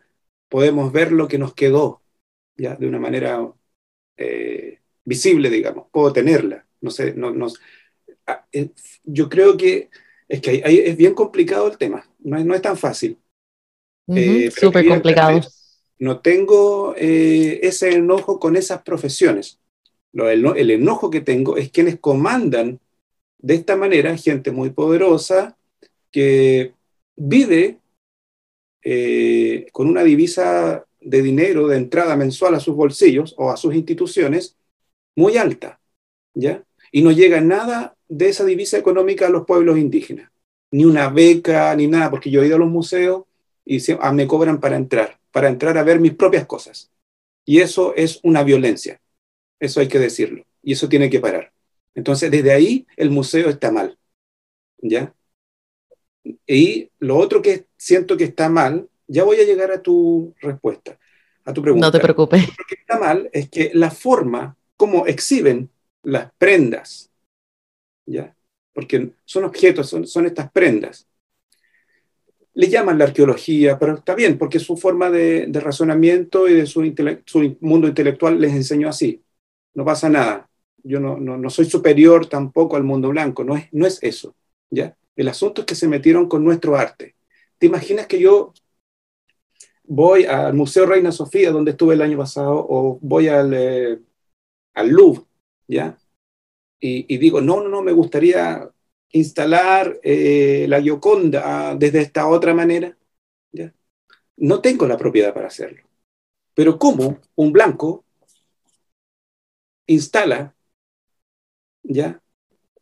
podemos 0.49 0.91
ver 0.91 1.11
lo 1.11 1.27
que 1.27 1.37
nos 1.37 1.53
quedó, 1.53 2.01
ya 2.57 2.75
de 2.75 2.87
una 2.87 2.99
manera 2.99 3.47
eh, 4.17 4.79
visible, 5.05 5.49
digamos, 5.49 5.87
puedo 5.91 6.11
tenerla. 6.11 6.65
No 6.81 6.89
sé, 6.89 7.13
no, 7.13 7.31
no, 7.31 7.47
ah, 8.27 8.45
eh, 8.51 8.69
yo 9.03 9.29
creo 9.29 9.55
que 9.55 9.89
es 10.27 10.41
que 10.41 10.63
es 10.65 10.97
bien 10.97 11.13
complicado 11.13 11.67
el 11.67 11.77
tema, 11.77 12.09
no 12.19 12.37
es, 12.37 12.45
no 12.45 12.55
es 12.55 12.61
tan 12.61 12.77
fácil. 12.77 13.19
Uh 14.07 14.49
Súper 14.51 14.87
complicado 14.87 15.41
no 15.99 16.19
tengo 16.19 16.95
eh, 16.97 17.59
ese 17.63 17.93
enojo 17.93 18.39
con 18.39 18.55
esas 18.55 18.81
profesiones. 18.81 19.59
el, 20.13 20.71
enojo 20.71 21.09
que 21.09 21.21
tengo 21.21 21.57
es 21.57 21.71
quienes 21.71 21.99
comandan 21.99 22.79
de 23.39 23.55
esta 23.55 23.75
manera 23.75 24.15
gente 24.17 24.51
muy 24.51 24.69
poderosa 24.69 25.57
que 26.11 26.73
vive 27.15 27.79
eh, 28.83 29.67
con 29.71 29.87
una 29.87 30.03
divisa 30.03 30.85
de 30.99 31.21
dinero 31.21 31.67
de 31.67 31.77
entrada 31.77 32.15
mensual 32.15 32.55
a 32.55 32.59
sus 32.59 32.75
bolsillos 32.75 33.33
o 33.37 33.51
a 33.51 33.57
sus 33.57 33.75
instituciones 33.75 34.55
muy 35.15 35.37
alta, 35.37 35.79
¿ya? 36.33 36.63
Y 36.91 37.01
no 37.01 37.11
llega 37.11 37.41
nada 37.41 37.95
de 38.07 38.29
esa 38.29 38.45
divisa 38.45 38.77
económica 38.77 39.27
a 39.27 39.29
los 39.29 39.45
pueblos 39.45 39.77
indígenas, 39.77 40.31
ni 40.71 40.85
una 40.85 41.09
beca, 41.09 41.75
ni 41.75 41.87
nada, 41.87 42.09
porque 42.09 42.29
yo 42.29 42.41
he 42.41 42.47
ido 42.47 42.55
a 42.55 42.59
los 42.59 42.69
museos 42.69 43.23
y 43.65 43.79
ah, 43.99 44.11
me 44.11 44.27
cobran 44.27 44.59
para 44.59 44.75
entrar 44.75 45.19
para 45.33 45.49
entrar 45.49 45.77
a 45.77 45.83
ver 45.83 45.99
mis 45.99 46.13
propias 46.13 46.45
cosas. 46.45 46.91
Y 47.43 47.59
eso 47.59 47.93
es 47.95 48.19
una 48.23 48.43
violencia. 48.43 49.01
Eso 49.59 49.79
hay 49.79 49.87
que 49.87 49.99
decirlo. 49.99 50.45
Y 50.61 50.73
eso 50.73 50.87
tiene 50.87 51.09
que 51.09 51.19
parar. 51.19 51.51
Entonces, 51.95 52.31
desde 52.31 52.53
ahí 52.53 52.87
el 52.95 53.09
museo 53.09 53.49
está 53.49 53.71
mal. 53.71 53.97
¿Ya? 54.77 55.13
Y 56.45 56.89
lo 56.99 57.17
otro 57.17 57.41
que 57.41 57.65
siento 57.75 58.15
que 58.15 58.25
está 58.25 58.47
mal, 58.47 58.87
ya 59.07 59.23
voy 59.23 59.37
a 59.37 59.43
llegar 59.43 59.71
a 59.71 59.81
tu 59.81 60.33
respuesta, 60.39 60.97
a 61.43 61.51
tu 61.51 61.61
pregunta. 61.61 61.87
No 61.87 61.91
te 61.91 61.99
preocupes. 61.99 62.47
Lo 62.47 62.65
que 62.67 62.75
está 62.75 62.99
mal 62.99 63.29
es 63.33 63.49
que 63.49 63.71
la 63.73 63.89
forma 63.89 64.55
como 64.77 65.07
exhiben 65.07 65.69
las 66.03 66.31
prendas, 66.37 67.09
¿ya? 68.05 68.35
Porque 68.71 69.11
son 69.25 69.45
objetos, 69.45 69.89
son, 69.89 70.05
son 70.05 70.27
estas 70.27 70.51
prendas 70.51 71.07
le 72.55 72.69
llaman 72.69 72.97
la 72.97 73.05
arqueología, 73.05 73.79
pero 73.79 73.95
está 73.95 74.15
bien, 74.15 74.37
porque 74.37 74.59
su 74.59 74.77
forma 74.77 75.09
de, 75.09 75.49
razonamiento 75.53 76.47
y 76.47 76.53
de 76.53 76.65
su, 76.65 77.57
mundo 77.61 77.87
intelectual 77.87 78.39
les 78.39 78.53
enseñó 78.53 78.89
así. 78.89 79.23
No 79.73 79.83
pasa 79.85 80.09
nada. 80.09 80.49
Yo 80.83 80.99
no, 80.99 81.49
soy 81.49 81.65
superior 81.65 82.27
tampoco 82.27 82.75
al 82.75 82.83
mundo 82.83 83.09
blanco, 83.09 83.43
no 83.43 83.55
es, 83.55 83.99
eso. 84.01 84.35
¿ya? 84.69 84.95
El 85.15 85.29
asunto 85.29 85.61
es 85.61 85.67
que 85.67 85.75
se 85.75 85.87
metieron 85.87 86.27
con 86.27 86.43
nuestro 86.43 86.75
arte. 86.75 87.15
¿Te 87.57 87.67
imaginas 87.67 88.07
que 88.07 88.19
yo 88.19 88.53
voy 89.83 90.25
al 90.25 90.53
Museo 90.53 90.85
Reina 90.85 91.11
Sofía, 91.11 91.51
donde 91.51 91.71
estuve 91.71 91.95
el 91.95 92.01
año 92.01 92.17
pasado, 92.17 92.65
o 92.69 92.99
voy 93.01 93.29
al, 93.29 93.53
eh, 93.53 93.99
Louvre, 94.75 95.23
¿ya? 95.67 95.97
Y, 96.79 97.05
y, 97.13 97.17
digo, 97.17 97.41
no, 97.41 97.61
no, 97.63 97.69
no, 97.69 97.81
me 97.81 97.93
gustaría 97.93 98.69
instalar 99.13 99.99
eh, 100.03 100.65
la 100.67 100.81
Gioconda 100.81 101.75
desde 101.75 102.01
esta 102.01 102.27
otra 102.27 102.53
manera. 102.53 102.97
No 104.35 104.61
tengo 104.61 104.87
la 104.87 104.97
propiedad 104.97 105.33
para 105.33 105.47
hacerlo. 105.47 105.83
Pero 106.55 106.77
¿cómo 106.77 107.19
un 107.35 107.53
blanco 107.53 108.03
instala 109.87 110.55
ya 111.83 112.21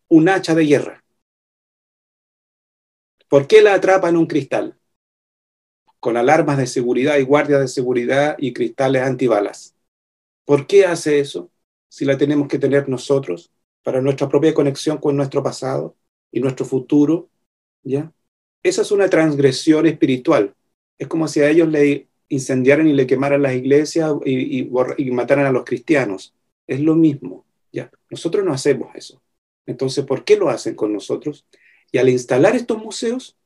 un 0.07 0.29
hacha 0.29 0.55
de 0.55 0.65
guerra? 0.65 1.03
¿Por 3.27 3.47
qué 3.47 3.61
la 3.61 3.73
atrapa 3.75 4.09
en 4.09 4.17
un 4.17 4.27
cristal? 4.27 4.77
Con 5.99 6.17
alarmas 6.17 6.57
de 6.57 6.67
seguridad 6.67 7.17
y 7.17 7.23
guardias 7.23 7.61
de 7.61 7.67
seguridad 7.67 8.35
y 8.39 8.53
cristales 8.53 9.03
antibalas. 9.03 9.75
¿Por 10.45 10.67
qué 10.67 10.85
hace 10.85 11.19
eso 11.19 11.51
si 11.89 12.05
la 12.05 12.17
tenemos 12.17 12.47
que 12.47 12.59
tener 12.59 12.89
nosotros 12.89 13.51
para 13.83 14.01
nuestra 14.01 14.27
propia 14.29 14.53
conexión 14.53 14.97
con 14.97 15.15
nuestro 15.15 15.43
pasado? 15.43 15.95
Y 16.31 16.39
nuestro 16.39 16.65
futuro, 16.65 17.29
¿ya? 17.83 18.11
Esa 18.63 18.83
es 18.83 18.91
una 18.91 19.09
transgresión 19.09 19.87
espiritual. 19.87 20.55
Es 20.97 21.07
como 21.07 21.27
si 21.27 21.41
a 21.41 21.49
ellos 21.49 21.67
le 21.67 22.07
incendiaran 22.29 22.87
y 22.87 22.93
le 22.93 23.07
quemaran 23.07 23.41
las 23.41 23.55
iglesias 23.55 24.13
y, 24.25 24.69
mataran 25.11 25.45
a 25.45 25.51
los 25.51 25.65
cristianos. 25.65 26.33
Es 26.67 26.79
lo 26.79 26.95
mismo, 26.95 27.45
¿ya? 27.71 27.91
Nosotros 28.09 28.45
no 28.45 28.53
hacemos 28.53 28.95
eso. 28.95 29.21
Entonces, 29.65 30.05
¿por 30.05 30.23
qué 30.23 30.37
lo 30.37 30.49
hacen 30.49 30.75
con 30.75 30.93
nosotros? 30.93 31.45
Y 31.91 31.97
al 31.97 32.09
instalar 32.09 32.55
estos 32.55 32.77
museos, 32.77 33.37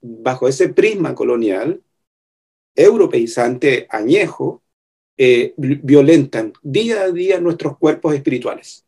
bajo 0.00 0.48
ese 0.48 0.68
prisma 0.68 1.14
colonial, 1.14 1.82
europeizante, 2.74 3.86
añejo, 3.90 4.62
eh, 5.16 5.54
violentan 5.56 6.52
día 6.62 7.02
a 7.02 7.10
día 7.10 7.40
nuestros 7.40 7.78
cuerpos 7.78 8.14
espirituales. 8.14 8.84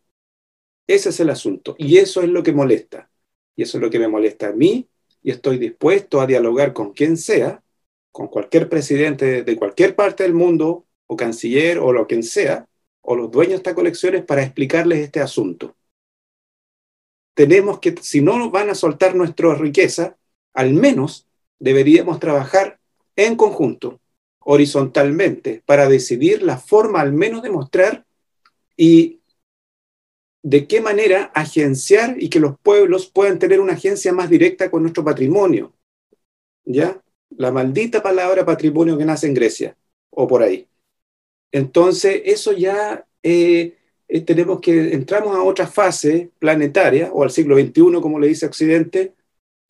Ese 0.87 1.11
es 1.11 1.21
el 1.21 1.31
asunto. 1.31 1.75
Y 1.79 1.99
eso 1.99 2.23
es 2.23 2.29
lo 2.29 2.43
que 2.43 2.53
molesta. 2.53 3.11
Y 3.57 3.63
eso 3.63 3.79
es 3.79 3.83
lo 3.83 3.91
que 3.91 3.99
me 3.99 4.09
molesta 4.09 4.49
a 4.49 4.53
mí 4.53 4.87
y 5.23 5.31
estoy 5.31 5.59
dispuesto 5.59 6.21
a 6.21 6.27
dialogar 6.27 6.73
con 6.73 6.93
quien 6.93 7.17
sea, 7.17 7.63
con 8.13 8.29
cualquier 8.29 8.69
presidente 8.69 9.43
de 9.43 9.57
cualquier 9.57 9.97
parte 9.97 10.23
del 10.23 10.35
mundo, 10.35 10.85
o 11.07 11.17
canciller, 11.17 11.79
o 11.79 11.93
lo 11.93 12.07
quien 12.07 12.23
sea, 12.23 12.69
o 13.01 13.17
los 13.17 13.31
dueños 13.31 13.53
de 13.53 13.57
estas 13.57 13.75
colecciones 13.75 14.25
para 14.25 14.43
explicarles 14.43 15.01
este 15.01 15.21
asunto. 15.21 15.77
Tenemos 17.35 17.81
que, 17.81 17.95
si 18.01 18.21
no 18.21 18.51
van 18.51 18.71
a 18.71 18.75
soltar 18.75 19.15
nuestra 19.15 19.55
riqueza, 19.55 20.17
al 20.55 20.73
menos 20.73 21.27
deberíamos 21.59 22.19
trabajar 22.19 22.79
en 23.15 23.37
conjunto, 23.37 24.01
horizontalmente, 24.41 25.63
para 25.67 25.89
decidir 25.89 26.43
la 26.43 26.59
forma 26.59 27.01
al 27.01 27.13
menos 27.13 27.43
de 27.43 27.51
mostrar 27.51 28.07
y 28.77 29.16
de 30.47 30.69
qué 30.69 30.81
manera 30.81 31.33
agenciar 31.35 32.23
y 32.23 32.29
que 32.29 32.39
los 32.39 32.57
pueblos 32.61 33.11
puedan 33.13 33.37
tener 33.41 33.61
una 33.61 33.73
agencia 33.73 34.13
más 34.13 34.31
directa 34.31 34.71
con 34.71 34.83
nuestro 34.83 35.03
patrimonio. 35.03 35.73
¿Ya? 36.65 37.03
La 37.31 37.51
maldita 37.51 38.01
palabra 38.01 38.47
patrimonio 38.47 38.97
que 38.97 39.05
nace 39.05 39.27
en 39.27 39.35
Grecia 39.35 39.77
o 40.09 40.29
por 40.29 40.45
ahí. 40.45 40.69
Entonces, 41.51 42.23
eso 42.25 42.53
ya 42.53 43.05
eh, 43.25 43.77
eh, 44.07 44.21
tenemos 44.21 44.61
que, 44.61 44.93
entramos 44.93 45.35
a 45.35 45.43
otra 45.43 45.67
fase 45.67 46.31
planetaria, 46.39 47.11
o 47.13 47.25
al 47.25 47.33
siglo 47.33 47.57
XXI, 47.57 48.01
como 48.01 48.21
le 48.21 48.29
dice 48.29 48.47
Occidente, 48.47 49.15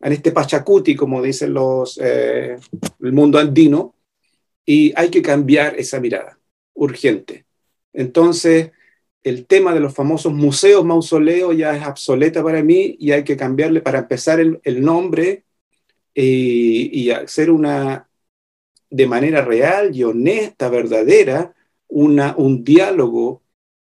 en 0.00 0.12
este 0.12 0.30
Pachacuti, 0.30 0.94
como 0.94 1.22
dicen 1.22 1.54
los, 1.54 1.98
eh, 2.02 2.58
el 3.00 3.12
mundo 3.12 3.38
andino, 3.38 3.94
y 4.66 4.92
hay 4.94 5.08
que 5.08 5.22
cambiar 5.22 5.74
esa 5.78 6.00
mirada, 6.00 6.38
urgente. 6.74 7.46
Entonces, 7.94 8.72
el 9.26 9.44
tema 9.44 9.74
de 9.74 9.80
los 9.80 9.92
famosos 9.92 10.32
museos 10.32 10.84
mausoleos 10.84 11.56
ya 11.56 11.76
es 11.76 11.84
obsoleta 11.84 12.44
para 12.44 12.62
mí 12.62 12.96
y 13.00 13.10
hay 13.10 13.24
que 13.24 13.36
cambiarle 13.36 13.80
para 13.80 13.98
empezar 13.98 14.38
el, 14.38 14.84
nombre 14.84 15.42
eh, 16.14 16.22
y 16.92 17.10
hacer 17.10 17.50
una, 17.50 18.08
de 18.88 19.06
manera 19.08 19.44
real 19.44 19.96
y 19.96 20.04
honesta, 20.04 20.68
verdadera, 20.68 21.52
una, 21.88 22.36
un 22.36 22.62
diálogo 22.62 23.42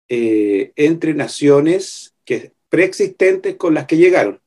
eh, 0.08 0.70
entre 0.76 1.14
naciones 1.14 2.14
que, 2.24 2.52
preexistentes 2.68 3.56
con 3.56 3.74
las 3.74 3.86
que 3.86 3.96
llegaron. 3.96 4.38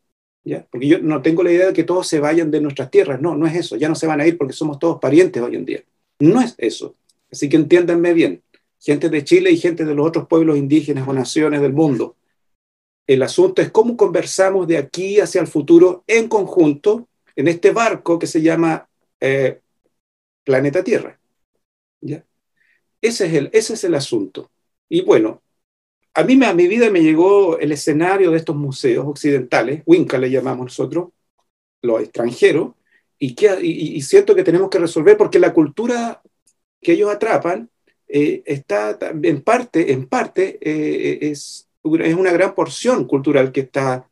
¿ya? 0.46 0.66
Porque 0.72 0.88
yo 0.88 1.00
no 1.00 1.22
tengo 1.22 1.44
la 1.44 1.52
idea 1.52 1.68
de 1.68 1.74
que 1.74 1.84
todos 1.84 2.08
se 2.08 2.22
vayan 2.22 2.50
de 2.50 2.62
nuestras 2.62 2.90
tierras, 2.90 3.20
no, 3.20 3.36
no 3.36 3.46
es 3.46 3.58
eso, 3.58 3.76
ya 3.76 3.90
no 3.90 3.96
se 3.96 4.08
van 4.08 4.22
a 4.22 4.28
ir 4.28 4.38
porque 4.38 4.54
somos 4.54 4.80
todos 4.80 5.02
parientes 5.02 5.44
hoy 5.44 5.58
en 5.58 5.66
día. 5.66 5.84
No 6.20 6.40
es 6.42 6.56
eso. 6.58 6.96
Así 7.30 7.50
que 7.50 7.58
entiéndanme 7.58 8.14
bien, 8.14 8.42
gente 8.80 9.10
de 9.10 9.24
Chile 9.24 9.52
y 9.52 9.58
gente 9.58 9.86
de 9.86 9.96
los 9.96 10.08
otros 10.08 10.28
pueblos 10.28 10.58
indígenas 10.58 11.08
o 11.08 11.14
naciones 11.14 11.62
del 11.62 11.74
mundo. 11.74 12.16
El 13.06 13.24
asunto 13.24 13.62
es 13.62 13.72
cómo 13.72 13.96
conversamos 13.96 14.68
de 14.68 14.78
aquí 14.78 15.20
hacia 15.20 15.42
el 15.42 15.48
futuro 15.48 16.04
en 16.08 16.28
conjunto 16.28 17.08
en 17.36 17.48
este 17.48 17.72
barco 17.72 18.20
que 18.20 18.28
se 18.28 18.42
llama 18.42 18.90
eh, 19.20 19.62
planeta 20.44 20.84
Tierra. 20.84 21.18
Ese, 23.02 23.28
es 23.28 23.34
el, 23.34 23.50
ese 23.54 23.74
es 23.76 23.84
el 23.84 23.96
asunto. 23.96 24.50
Y 24.90 25.02
bueno, 25.02 25.42
a 26.14 26.24
mí 26.24 26.44
a 26.44 26.54
mi 26.54 26.68
vida 26.68 26.90
me 26.90 27.02
llegó 27.02 27.60
el 27.60 27.72
escenario 27.72 28.32
de 28.32 28.38
estos 28.38 28.56
museos 28.56 29.06
occidentales, 29.06 29.84
Winca 29.86 30.18
le 30.18 30.32
llamamos 30.32 30.66
nosotros, 30.66 31.10
los 31.82 32.02
extranjeros, 32.02 32.74
y, 33.20 33.36
que, 33.36 33.56
y, 33.62 34.02
siento 34.02 34.36
que 34.36 34.44
tenemos 34.44 34.70
que 34.70 34.80
resolver 34.80 35.18
porque 35.18 35.40
la 35.40 35.54
cultura 35.54 36.22
que 36.82 36.94
ellos 36.94 37.12
atrapan 37.12 37.70
eh, 38.08 38.44
está 38.46 38.98
en 39.02 39.42
parte, 39.42 39.92
en 39.92 40.08
parte 40.08 40.58
eh, 40.62 41.20
es, 41.30 41.68
es 41.84 42.16
una 42.16 42.32
gran 42.32 42.56
porción 42.56 43.06
cultural 43.06 43.52
que 43.52 43.62
está 43.62 44.10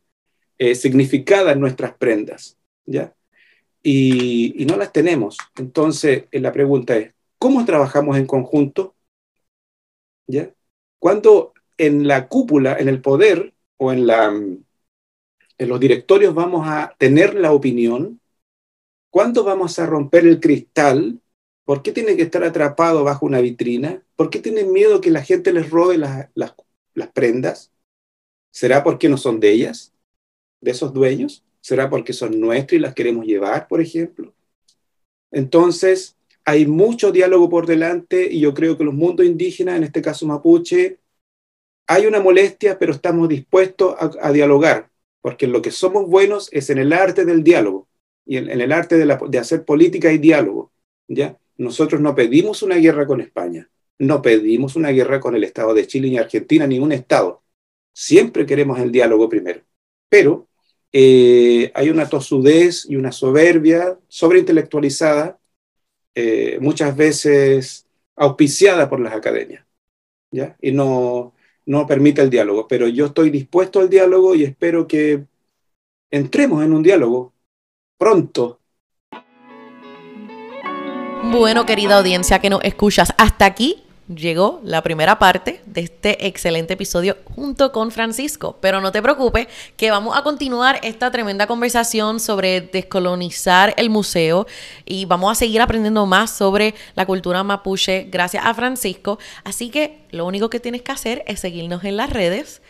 eh, 0.58 0.76
significada 0.76 1.54
en 1.54 1.60
nuestras 1.60 1.96
prendas, 1.96 2.58
¿ya? 2.86 3.14
y, 3.86 4.66
no 4.68 4.78
las 4.78 4.92
tenemos. 4.92 5.38
Entonces, 5.58 6.26
la 6.32 6.52
pregunta 6.52 6.98
es, 6.98 7.14
¿cómo 7.38 7.64
trabajamos 7.66 8.18
en 8.18 8.26
conjunto? 8.26 8.96
¿Ya? 10.28 10.50
Cuando 11.00 11.54
en 11.78 12.08
la 12.08 12.28
cúpula, 12.28 12.78
en 12.80 12.90
el 12.90 13.02
poder 13.02 13.54
o 13.78 13.94
en, 13.94 14.08
la, 14.08 14.26
en 14.28 14.66
los 15.70 15.80
directorios 15.80 16.34
vamos 16.34 16.68
a 16.68 16.96
tener 16.98 17.36
la 17.36 17.52
opinión, 17.52 18.20
¿cuándo 19.10 19.44
vamos 19.44 19.78
a 19.78 19.86
romper 19.86 20.26
el 20.26 20.40
cristal? 20.40 21.20
¿Por 21.66 21.82
qué 21.82 21.92
tiene 21.92 22.16
que 22.16 22.22
estar 22.22 22.44
atrapado 22.44 23.04
bajo 23.04 23.26
una 23.26 23.42
vitrina? 23.42 24.04
¿Por 24.16 24.30
qué 24.30 24.40
tienen 24.40 24.72
miedo 24.72 25.02
que 25.02 25.10
la 25.10 25.24
gente 25.24 25.52
les 25.52 25.70
robe 25.72 25.98
las, 25.98 27.10
prendas? 27.14 27.72
¿Será 28.52 28.84
porque 28.84 29.10
no 29.10 29.18
son 29.18 29.40
de 29.40 29.52
ellas, 29.52 29.92
de 30.62 30.72
esos 30.72 30.94
dueños? 30.94 31.44
¿Será 31.62 31.90
porque 31.90 32.14
son 32.14 32.40
nuestras 32.40 32.78
y 32.78 32.82
las 32.82 32.94
queremos 32.94 33.26
llevar, 33.26 33.68
por 33.68 33.82
ejemplo? 33.82 34.34
Entonces, 35.32 36.16
hay 36.46 36.68
mucho 36.68 37.12
diálogo 37.12 37.50
por 37.50 37.66
delante 37.66 38.32
y 38.32 38.40
yo 38.40 38.54
creo 38.54 38.78
que 38.78 38.84
los 38.84 38.94
mundos 38.94 39.26
indígenas, 39.26 39.78
en 39.78 39.84
este 39.84 40.04
caso 40.04 40.28
mapuche, 40.28 41.00
hay 41.88 42.06
una 42.06 42.20
molestia, 42.20 42.78
pero 42.78 42.94
estamos 42.94 43.28
dispuestos 43.28 43.96
a, 44.00 44.32
dialogar, 44.32 44.92
porque 45.22 45.48
lo 45.48 45.62
que 45.64 45.72
somos 45.72 46.08
buenos 46.08 46.50
es 46.52 46.70
en 46.70 46.78
el 46.78 46.94
arte 46.94 47.26
del 47.26 47.44
diálogo 47.44 47.88
y 48.26 48.38
en, 48.38 48.50
el 48.50 48.72
arte 48.72 48.98
de, 48.98 49.40
hacer 49.40 49.66
política 49.66 50.12
y 50.12 50.20
diálogo. 50.20 50.72
¿ya? 51.08 51.38
Nosotros 51.58 52.02
no 52.02 52.16
pedimos 52.16 52.64
una 52.64 52.76
guerra 52.76 53.08
con 53.08 53.22
España, 53.22 53.70
no 54.00 54.22
pedimos 54.22 54.76
una 54.76 54.90
guerra 54.90 55.20
con 55.20 55.36
el 55.36 55.44
Estado 55.44 55.74
de 55.74 55.88
Chile 55.88 56.10
ni 56.10 56.18
Argentina, 56.18 56.68
ningún 56.68 56.92
Estado. 56.92 57.44
Siempre 57.94 58.46
queremos 58.46 58.80
el 58.80 58.92
diálogo 58.92 59.30
primero. 59.30 59.62
Pero 60.10 60.48
eh, 60.92 61.72
hay 61.74 61.90
una 61.90 62.08
tosudez 62.10 62.86
y 62.90 62.96
una 62.96 63.12
soberbia 63.12 63.98
sobreintelectualizada, 64.08 65.40
eh, 66.16 66.58
muchas 66.62 66.96
veces 66.96 67.86
auspiciada 68.16 68.90
por 68.90 69.00
las 69.00 69.14
academias, 69.14 69.66
¿ya? 70.32 70.56
Y 70.62 70.72
no, 70.72 71.34
no 71.66 71.86
permite 71.88 72.22
el 72.22 72.30
diálogo. 72.30 72.68
Pero 72.68 72.88
yo 72.88 73.08
estoy 73.08 73.30
dispuesto 73.30 73.80
al 73.80 73.90
diálogo 73.90 74.36
y 74.36 74.44
espero 74.44 74.88
que 74.88 75.26
entremos 76.12 76.64
en 76.64 76.74
un 76.74 76.84
diálogo 76.84 77.34
pronto. 77.98 78.62
Bueno, 81.32 81.66
querida 81.66 81.98
audiencia 81.98 82.40
que 82.40 82.50
nos 82.50 82.64
escuchas, 82.64 83.14
hasta 83.18 83.46
aquí 83.46 83.84
llegó 84.08 84.62
la 84.64 84.84
primera 84.84 85.18
parte 85.18 85.62
de 85.66 85.82
este 85.82 86.28
excelente 86.28 86.74
episodio 86.74 87.18
junto 87.36 87.72
con 87.72 87.92
Francisco. 87.92 88.58
Pero 88.62 88.82
no 88.82 88.92
te 88.92 89.02
preocupes, 89.02 89.48
que 89.76 89.92
vamos 89.92 90.16
a 90.18 90.24
continuar 90.24 90.80
esta 90.84 91.12
tremenda 91.12 91.48
conversación 91.48 92.20
sobre 92.20 92.62
descolonizar 92.62 93.74
el 93.78 93.90
museo 93.90 94.46
y 94.86 95.06
vamos 95.06 95.32
a 95.32 95.36
seguir 95.36 95.62
aprendiendo 95.62 96.06
más 96.06 96.32
sobre 96.32 96.76
la 96.96 97.06
cultura 97.06 97.44
mapuche 97.44 98.08
gracias 98.10 98.46
a 98.46 98.54
Francisco. 98.54 99.20
Así 99.44 99.70
que 99.70 100.06
lo 100.12 100.26
único 100.26 100.50
que 100.50 100.60
tienes 100.60 100.84
que 100.84 100.92
hacer 100.92 101.24
es 101.28 101.40
seguirnos 101.40 101.84
en 101.84 101.98
las 101.98 102.10
redes. 102.10 102.62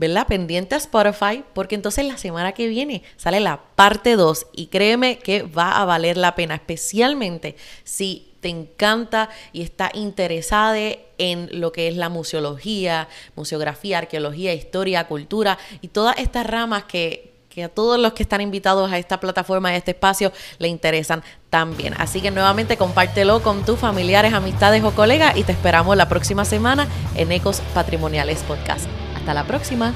¿Verdad? 0.00 0.26
Pendiente 0.26 0.74
a 0.74 0.78
Spotify, 0.78 1.44
porque 1.52 1.74
entonces 1.74 2.06
la 2.06 2.16
semana 2.16 2.52
que 2.52 2.68
viene 2.68 3.02
sale 3.18 3.38
la 3.38 3.60
parte 3.76 4.16
2 4.16 4.46
y 4.54 4.68
créeme 4.68 5.18
que 5.18 5.42
va 5.42 5.78
a 5.78 5.84
valer 5.84 6.16
la 6.16 6.34
pena, 6.34 6.54
especialmente 6.54 7.54
si 7.84 8.32
te 8.40 8.48
encanta 8.48 9.28
y 9.52 9.60
está 9.60 9.90
interesada 9.92 10.78
en 11.18 11.50
lo 11.60 11.70
que 11.70 11.88
es 11.88 11.96
la 11.96 12.08
museología, 12.08 13.08
museografía, 13.36 13.98
arqueología, 13.98 14.54
historia, 14.54 15.06
cultura 15.06 15.58
y 15.82 15.88
todas 15.88 16.16
estas 16.16 16.46
ramas 16.46 16.84
que, 16.84 17.34
que 17.50 17.64
a 17.64 17.68
todos 17.68 18.00
los 18.00 18.14
que 18.14 18.22
están 18.22 18.40
invitados 18.40 18.90
a 18.90 18.96
esta 18.96 19.20
plataforma, 19.20 19.68
a 19.68 19.76
este 19.76 19.90
espacio, 19.90 20.32
le 20.58 20.68
interesan 20.68 21.22
también. 21.50 21.92
Así 21.98 22.22
que 22.22 22.30
nuevamente 22.30 22.78
compártelo 22.78 23.42
con 23.42 23.66
tus 23.66 23.78
familiares, 23.78 24.32
amistades 24.32 24.82
o 24.82 24.92
colegas 24.92 25.36
y 25.36 25.44
te 25.44 25.52
esperamos 25.52 25.94
la 25.94 26.08
próxima 26.08 26.46
semana 26.46 26.88
en 27.16 27.30
Ecos 27.32 27.60
Patrimoniales 27.74 28.42
Podcast. 28.44 28.88
Hasta 29.20 29.34
la 29.34 29.44
próxima. 29.44 29.92